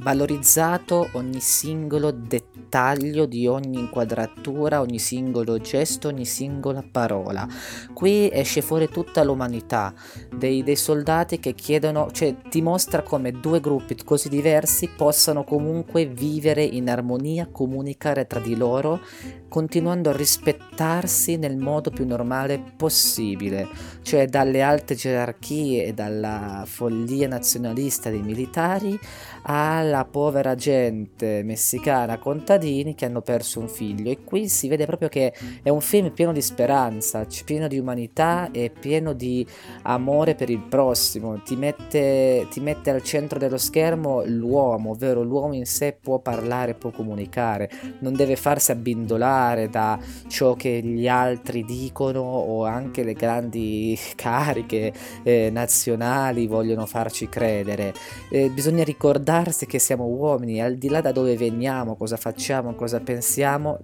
valorizzato 0.00 1.08
ogni 1.12 1.40
singolo 1.40 2.10
dettaglio 2.10 3.26
di 3.26 3.46
ogni 3.46 3.78
inquadratura, 3.78 4.80
ogni 4.80 4.98
singolo 4.98 5.58
gesto, 5.58 6.08
ogni 6.08 6.24
singola 6.24 6.84
parola. 6.88 7.46
Qui 7.92 8.30
esce 8.32 8.62
fuori 8.62 8.88
tutta 8.88 9.22
l'umanità 9.22 9.92
dei, 10.34 10.62
dei 10.62 10.76
soldati 10.76 11.38
che 11.40 11.54
chiedono, 11.54 12.10
cioè 12.12 12.36
ti 12.48 12.62
mostra 12.62 13.02
come 13.02 13.32
due 13.32 13.60
gruppi 13.60 13.96
così 14.04 14.28
diversi 14.28 14.88
possano 14.88 15.44
comunque 15.44 16.06
vivere 16.06 16.62
in 16.62 16.88
armonia, 16.88 17.48
comunicare 17.50 18.26
tra 18.26 18.40
di 18.40 18.56
loro, 18.56 19.00
continuando 19.48 20.10
a 20.10 20.16
rispettarsi 20.16 21.36
nel 21.36 21.56
modo 21.56 21.90
più 21.90 22.06
normale 22.06 22.62
possibile, 22.76 23.66
cioè 24.02 24.26
dalle 24.26 24.62
alte 24.62 24.94
gerarchie 24.94 25.86
e 25.86 25.92
dalla 25.94 26.64
follia 26.66 27.26
nazionalista 27.28 28.10
dei 28.10 28.22
militari 28.22 28.98
alla 29.42 30.04
povera 30.04 30.54
gente 30.54 31.42
messicana, 31.42 32.18
contadini 32.18 32.94
che 32.94 33.04
hanno 33.04 33.22
perso 33.22 33.60
un 33.60 33.68
figlio. 33.68 34.10
E 34.10 34.24
qui 34.24 34.48
si 34.48 34.68
vede 34.68 34.86
proprio 34.86 35.08
che 35.08 35.32
è 35.62 35.68
un 35.68 35.80
film 35.80 36.10
pieno 36.10 36.32
di 36.32 36.42
speranza, 36.42 37.26
pieno 37.44 37.68
di 37.68 37.78
umanità 37.78 38.50
e 38.50 38.70
pieno 38.70 39.12
di 39.12 39.46
amore 39.82 40.34
per 40.34 40.50
il 40.50 40.60
prossimo. 40.60 41.40
Ti 41.42 41.56
mette, 41.56 42.46
ti 42.50 42.60
mette 42.60 42.90
al 42.90 43.02
centro 43.02 43.38
dello 43.38 43.58
schermo 43.58 44.22
l'uomo, 44.24 44.90
ovvero 44.90 45.22
l'uomo 45.22 45.54
in 45.54 45.66
sé 45.66 45.96
può 46.00 46.18
parlare, 46.18 46.74
può 46.74 46.90
comunicare, 46.90 47.70
non 48.00 48.14
deve 48.14 48.36
farsi 48.36 48.72
abbindolare 48.72 49.68
da 49.68 49.98
ciò 50.26 50.54
che 50.54 50.80
gli 50.82 51.08
altri 51.08 51.64
dicono 51.64 52.20
o 52.20 52.64
anche 52.64 53.02
le 53.02 53.14
grandi 53.14 53.98
cariche 54.14 54.92
eh, 55.22 55.50
nazionali 55.52 56.46
vogliono 56.46 56.86
farci 56.86 57.28
credere. 57.28 57.94
Eh, 58.30 58.50
bisogna 58.50 58.84
ricordare 58.84 59.27
ricordarsi 59.28 59.66
che 59.66 59.78
siamo 59.78 60.06
uomini, 60.06 60.62
al 60.62 60.76
di 60.76 60.88
là 60.88 61.02
da 61.02 61.12
dove 61.12 61.36
veniamo, 61.36 61.96
cosa 61.96 62.16
facciamo, 62.16 62.74
cosa 62.74 62.98
pensiamo, 63.00 63.80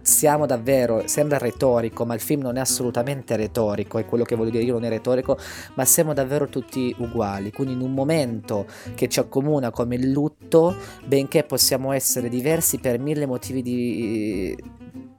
siamo 0.00 0.46
davvero, 0.46 1.06
sembra 1.06 1.36
retorico, 1.36 2.06
ma 2.06 2.14
il 2.14 2.20
film 2.20 2.40
non 2.40 2.56
è 2.56 2.60
assolutamente 2.60 3.36
retorico, 3.36 3.98
è 3.98 4.06
quello 4.06 4.24
che 4.24 4.34
voglio 4.34 4.50
dire 4.50 4.64
io, 4.64 4.72
non 4.72 4.84
è 4.84 4.88
retorico, 4.88 5.36
ma 5.74 5.84
siamo 5.84 6.14
davvero 6.14 6.48
tutti 6.48 6.94
uguali. 6.98 7.52
Quindi 7.52 7.74
in 7.74 7.80
un 7.82 7.92
momento 7.92 8.66
che 8.94 9.08
ci 9.08 9.20
accomuna 9.20 9.70
come 9.70 9.96
il 9.96 10.10
lutto, 10.10 10.74
benché 11.04 11.42
possiamo 11.42 11.92
essere 11.92 12.30
diversi 12.30 12.78
per 12.78 12.98
mille 12.98 13.26
motivi 13.26 13.60
di 13.60 14.56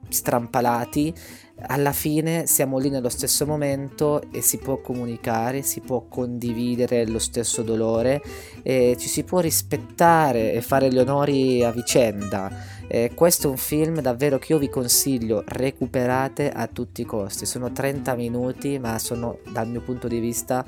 strampalati, 0.08 1.14
alla 1.66 1.92
fine 1.92 2.46
siamo 2.46 2.78
lì 2.78 2.88
nello 2.88 3.08
stesso 3.08 3.46
momento 3.46 4.22
e 4.30 4.40
si 4.40 4.58
può 4.58 4.80
comunicare, 4.80 5.62
si 5.62 5.80
può 5.80 6.06
condividere 6.08 7.06
lo 7.06 7.18
stesso 7.18 7.62
dolore 7.62 8.22
e 8.62 8.96
ci 8.98 9.08
si 9.08 9.24
può 9.24 9.40
rispettare 9.40 10.52
e 10.52 10.60
fare 10.60 10.92
gli 10.92 10.98
onori 10.98 11.64
a 11.64 11.70
vicenda. 11.70 12.50
Eh, 12.86 13.12
questo 13.14 13.48
è 13.48 13.50
un 13.50 13.56
film 13.56 14.00
davvero 14.00 14.38
che 14.38 14.52
io 14.52 14.58
vi 14.58 14.68
consiglio, 14.68 15.42
recuperate 15.46 16.50
a 16.50 16.66
tutti 16.68 17.02
i 17.02 17.04
costi. 17.04 17.44
Sono 17.44 17.72
30 17.72 18.14
minuti, 18.14 18.78
ma 18.78 18.98
sono 18.98 19.38
dal 19.52 19.68
mio 19.68 19.80
punto 19.80 20.08
di 20.08 20.20
vista 20.20 20.64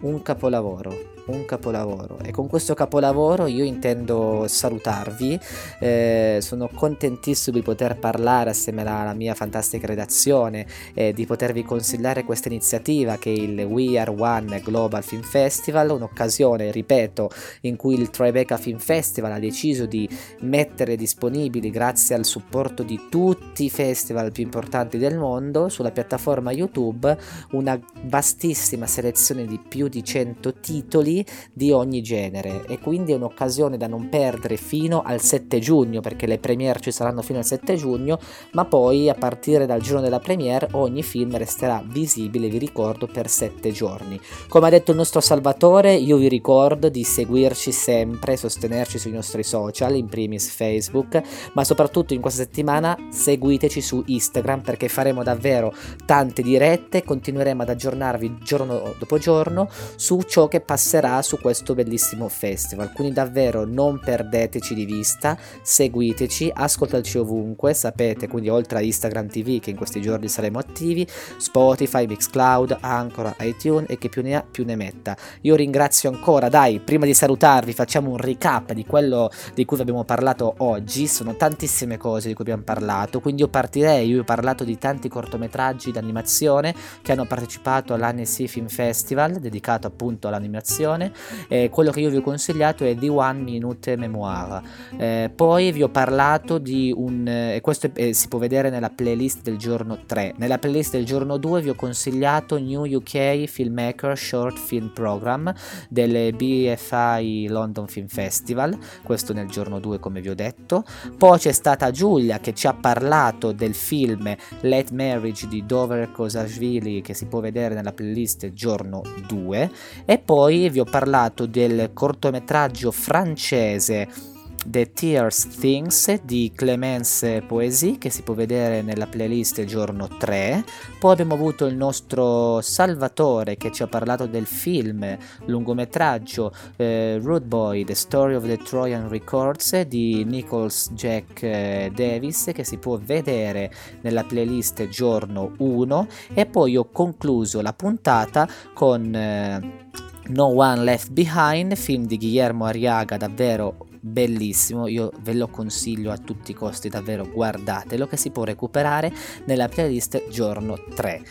un 0.00 0.22
capolavoro 0.22 1.17
un 1.28 1.44
capolavoro. 1.44 2.18
E 2.22 2.30
con 2.30 2.46
questo 2.48 2.74
capolavoro 2.74 3.46
io 3.46 3.64
intendo 3.64 4.46
salutarvi. 4.46 5.38
Eh, 5.80 6.38
sono 6.40 6.68
contentissimo 6.72 7.56
di 7.56 7.62
poter 7.62 7.98
parlare 7.98 8.50
assieme 8.50 8.82
alla 8.82 9.14
mia 9.14 9.34
fantastica 9.34 9.86
redazione 9.86 10.66
e 10.94 11.12
di 11.12 11.26
potervi 11.26 11.62
consigliare 11.62 12.24
questa 12.24 12.48
iniziativa 12.48 13.16
che 13.16 13.30
è 13.30 13.36
il 13.36 13.60
We 13.60 13.98
Are 13.98 14.10
One 14.10 14.60
Global 14.60 15.02
Film 15.02 15.22
Festival 15.22 15.90
un'occasione 15.90 16.70
ripeto 16.70 17.30
in 17.62 17.76
cui 17.76 17.98
il 17.98 18.10
Tribeca 18.10 18.56
Film 18.56 18.78
Festival 18.78 19.32
ha 19.32 19.38
deciso 19.38 19.86
di 19.86 20.08
mettere 20.40 20.96
disponibili 20.96 21.70
grazie 21.70 22.14
al 22.14 22.24
supporto 22.24 22.82
di 22.82 23.06
tutti 23.10 23.64
i 23.64 23.70
festival 23.70 24.32
più 24.32 24.42
importanti 24.42 24.98
del 24.98 25.16
mondo 25.16 25.68
sulla 25.68 25.90
piattaforma 25.90 26.52
YouTube 26.52 27.16
una 27.52 27.78
vastissima 28.02 28.86
selezione 28.86 29.44
di 29.44 29.58
più 29.58 29.88
di 29.88 30.02
100 30.02 30.54
titoli 30.54 31.17
di 31.52 31.72
ogni 31.72 32.02
genere. 32.02 32.64
E 32.66 32.78
quindi 32.78 33.12
è 33.12 33.16
un'occasione 33.16 33.76
da 33.76 33.86
non 33.86 34.08
perdere 34.08 34.56
fino 34.56 35.02
al 35.02 35.20
7 35.20 35.58
giugno 35.58 36.00
perché 36.00 36.26
le 36.26 36.38
premiere 36.38 36.80
ci 36.80 36.90
saranno 36.90 37.22
fino 37.22 37.38
al 37.38 37.44
7 37.44 37.76
giugno 37.76 38.18
ma 38.52 38.64
poi 38.64 39.08
a 39.08 39.14
partire 39.14 39.66
dal 39.66 39.80
giorno 39.80 40.00
della 40.00 40.20
premiere 40.20 40.68
ogni 40.72 41.02
film 41.02 41.36
resterà 41.36 41.82
visibile 41.84 42.48
vi 42.48 42.58
ricordo 42.58 43.06
per 43.06 43.28
7 43.28 43.70
giorni. 43.70 44.20
Come 44.48 44.66
ha 44.66 44.70
detto 44.70 44.90
il 44.90 44.96
nostro 44.96 45.20
Salvatore 45.20 45.94
io 45.94 46.16
vi 46.16 46.28
ricordo 46.28 46.88
di 46.88 47.04
seguirci 47.04 47.72
sempre 47.72 48.36
sostenerci 48.36 48.98
sui 48.98 49.12
nostri 49.12 49.42
social 49.42 49.96
in 49.96 50.06
primis 50.06 50.48
Facebook 50.50 51.20
ma 51.52 51.64
soprattutto 51.64 52.14
in 52.14 52.20
questa 52.20 52.42
settimana 52.42 52.96
seguiteci 53.10 53.80
su 53.80 54.02
Instagram 54.06 54.60
perché 54.60 54.88
faremo 54.88 55.22
davvero 55.22 55.72
tante 56.04 56.42
dirette 56.42 57.04
continueremo 57.04 57.62
ad 57.62 57.68
aggiornarvi 57.68 58.38
giorno 58.42 58.94
dopo 58.98 59.18
giorno 59.18 59.68
su 59.96 60.20
ciò 60.22 60.48
che 60.48 60.60
passerà 60.60 61.07
su 61.22 61.38
questo 61.40 61.74
bellissimo 61.74 62.28
festival. 62.28 62.92
Quindi 62.92 63.14
davvero 63.14 63.64
non 63.64 63.98
perdeteci 63.98 64.74
di 64.74 64.84
vista, 64.84 65.36
seguiteci, 65.62 66.50
ascoltateci 66.54 67.18
ovunque, 67.18 67.74
sapete, 67.74 68.28
quindi 68.28 68.48
oltre 68.48 68.78
a 68.78 68.82
Instagram 68.82 69.28
TV 69.28 69.60
che 69.60 69.70
in 69.70 69.76
questi 69.76 70.00
giorni 70.00 70.28
saremo 70.28 70.58
attivi, 70.58 71.06
Spotify, 71.38 72.06
Mixcloud, 72.06 72.78
Ancora, 72.80 73.34
iTunes 73.40 73.88
e 73.88 73.98
che 73.98 74.08
più 74.08 74.22
ne 74.22 74.36
ha 74.36 74.44
più 74.48 74.64
ne 74.64 74.76
metta. 74.76 75.16
Io 75.42 75.54
ringrazio 75.54 76.10
ancora, 76.10 76.48
dai, 76.48 76.80
prima 76.80 77.04
di 77.04 77.14
salutarvi 77.14 77.72
facciamo 77.72 78.10
un 78.10 78.16
recap 78.16 78.72
di 78.72 78.84
quello 78.84 79.30
di 79.54 79.64
cui 79.64 79.80
abbiamo 79.80 80.04
parlato 80.04 80.54
oggi, 80.58 81.06
sono 81.06 81.36
tantissime 81.36 81.96
cose 81.96 82.28
di 82.28 82.34
cui 82.34 82.44
abbiamo 82.44 82.62
parlato, 82.62 83.20
quindi 83.20 83.42
io 83.42 83.48
partirei, 83.48 84.08
io 84.08 84.20
ho 84.20 84.24
parlato 84.24 84.64
di 84.64 84.78
tanti 84.78 85.08
cortometraggi 85.08 85.92
d'animazione 85.92 86.74
che 87.02 87.12
hanno 87.12 87.26
partecipato 87.26 87.94
all'Annecy 87.94 88.46
Film 88.46 88.68
Festival 88.68 89.34
dedicato 89.38 89.86
appunto 89.86 90.28
all'animazione 90.28 90.97
descrizione. 90.98 91.12
Eh, 91.48 91.70
quello 91.70 91.90
che 91.90 92.00
io 92.00 92.10
vi 92.10 92.16
ho 92.16 92.22
consigliato 92.22 92.84
è 92.84 92.94
The 92.96 93.08
One 93.08 93.40
Minute 93.40 93.96
Memoir. 93.96 94.62
Eh, 94.96 95.30
poi 95.34 95.72
vi 95.72 95.82
ho 95.82 95.88
parlato 95.88 96.58
di 96.58 96.92
un... 96.94 97.26
Eh, 97.26 97.60
questo 97.62 97.90
eh, 97.94 98.12
si 98.12 98.28
può 98.28 98.38
vedere 98.38 98.70
nella 98.70 98.90
playlist 98.90 99.42
del 99.42 99.56
giorno 99.56 100.00
3. 100.04 100.34
Nella 100.36 100.58
playlist 100.58 100.92
del 100.92 101.04
giorno 101.04 101.36
2 101.36 101.62
vi 101.62 101.68
ho 101.70 101.74
consigliato 101.74 102.58
New 102.58 102.84
UK 102.84 103.44
Filmmaker 103.44 104.18
Short 104.18 104.58
Film 104.58 104.90
Program 104.92 105.52
del 105.88 106.34
BFI 106.34 107.46
London 107.48 107.86
Film 107.86 108.08
Festival, 108.08 108.76
questo 109.02 109.32
nel 109.32 109.48
giorno 109.48 109.78
2 109.78 109.98
come 109.98 110.20
vi 110.20 110.28
ho 110.28 110.34
detto. 110.34 110.84
Poi 111.16 111.38
c'è 111.38 111.52
stata 111.52 111.90
Giulia 111.90 112.38
che 112.40 112.54
ci 112.54 112.66
ha 112.66 112.74
parlato 112.74 113.52
del 113.52 113.74
film 113.74 114.34
Late 114.60 114.92
Marriage 114.92 115.46
di 115.48 115.64
Dover 115.64 116.10
Kosashvili 116.10 117.00
che 117.00 117.14
si 117.14 117.26
può 117.26 117.40
vedere 117.40 117.74
nella 117.74 117.92
playlist 117.92 118.52
giorno 118.52 119.02
2 119.26 119.70
e 120.04 120.18
poi 120.18 120.68
vi 120.70 120.77
ho 120.78 120.84
parlato 120.84 121.46
del 121.46 121.90
cortometraggio 121.92 122.90
francese 122.90 124.36
The 124.66 124.92
Tears 124.92 125.48
Things 125.58 126.20
di 126.22 126.52
Clemence 126.54 127.42
Poesie 127.46 127.96
che 127.96 128.10
si 128.10 128.22
può 128.22 128.34
vedere 128.34 128.82
nella 128.82 129.06
playlist 129.06 129.64
giorno 129.64 130.08
3. 130.08 130.64
Poi 130.98 131.12
abbiamo 131.12 131.34
avuto 131.34 131.64
il 131.66 131.76
nostro 131.76 132.60
Salvatore 132.60 133.56
che 133.56 133.72
ci 133.72 133.82
ha 133.82 133.86
parlato 133.86 134.26
del 134.26 134.46
film 134.46 135.16
lungometraggio 135.46 136.52
eh, 136.76 137.18
Rude 137.22 137.46
Boy 137.46 137.84
The 137.84 137.94
Story 137.94 138.34
of 138.34 138.44
the 138.44 138.58
Trojan 138.58 139.08
Records 139.08 139.80
di 139.82 140.24
Nichols 140.24 140.90
Jack 140.92 141.42
eh, 141.42 141.90
Davis 141.94 142.50
che 142.52 142.64
si 142.64 142.76
può 142.76 142.98
vedere 143.02 143.72
nella 144.02 144.24
playlist 144.24 144.88
giorno 144.88 145.52
1 145.56 146.06
e 146.34 146.46
poi 146.46 146.76
ho 146.76 146.90
concluso 146.90 147.62
la 147.62 147.72
puntata 147.72 148.46
con 148.74 149.14
eh, 149.14 149.86
No 150.28 150.44
One 150.44 150.82
Left 150.82 151.10
Behind, 151.10 151.74
film 151.74 152.04
di 152.04 152.18
Guillermo 152.18 152.66
Arriaga 152.66 153.16
davvero 153.16 153.86
bellissimo, 154.00 154.86
io 154.86 155.10
ve 155.22 155.32
lo 155.32 155.48
consiglio 155.48 156.12
a 156.12 156.18
tutti 156.18 156.50
i 156.50 156.54
costi, 156.54 156.90
davvero 156.90 157.26
guardatelo 157.26 158.06
che 158.06 158.18
si 158.18 158.30
può 158.30 158.44
recuperare 158.44 159.10
nella 159.46 159.68
playlist 159.68 160.28
giorno 160.28 160.78
3. 160.94 161.22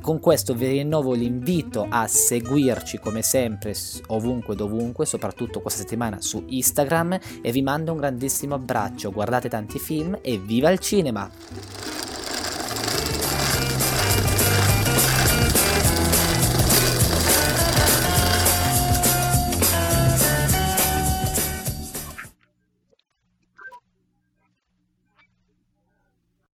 Con 0.00 0.18
questo 0.18 0.54
vi 0.54 0.66
rinnovo 0.66 1.12
l'invito 1.12 1.86
a 1.88 2.08
seguirci 2.08 2.98
come 2.98 3.22
sempre 3.22 3.74
ovunque 4.08 4.56
dovunque, 4.56 5.06
soprattutto 5.06 5.60
questa 5.60 5.82
settimana 5.82 6.20
su 6.20 6.42
Instagram 6.48 7.18
e 7.42 7.52
vi 7.52 7.62
mando 7.62 7.92
un 7.92 7.98
grandissimo 7.98 8.56
abbraccio, 8.56 9.12
guardate 9.12 9.48
tanti 9.48 9.78
film 9.78 10.18
e 10.22 10.38
viva 10.38 10.70
il 10.70 10.80
cinema! 10.80 12.09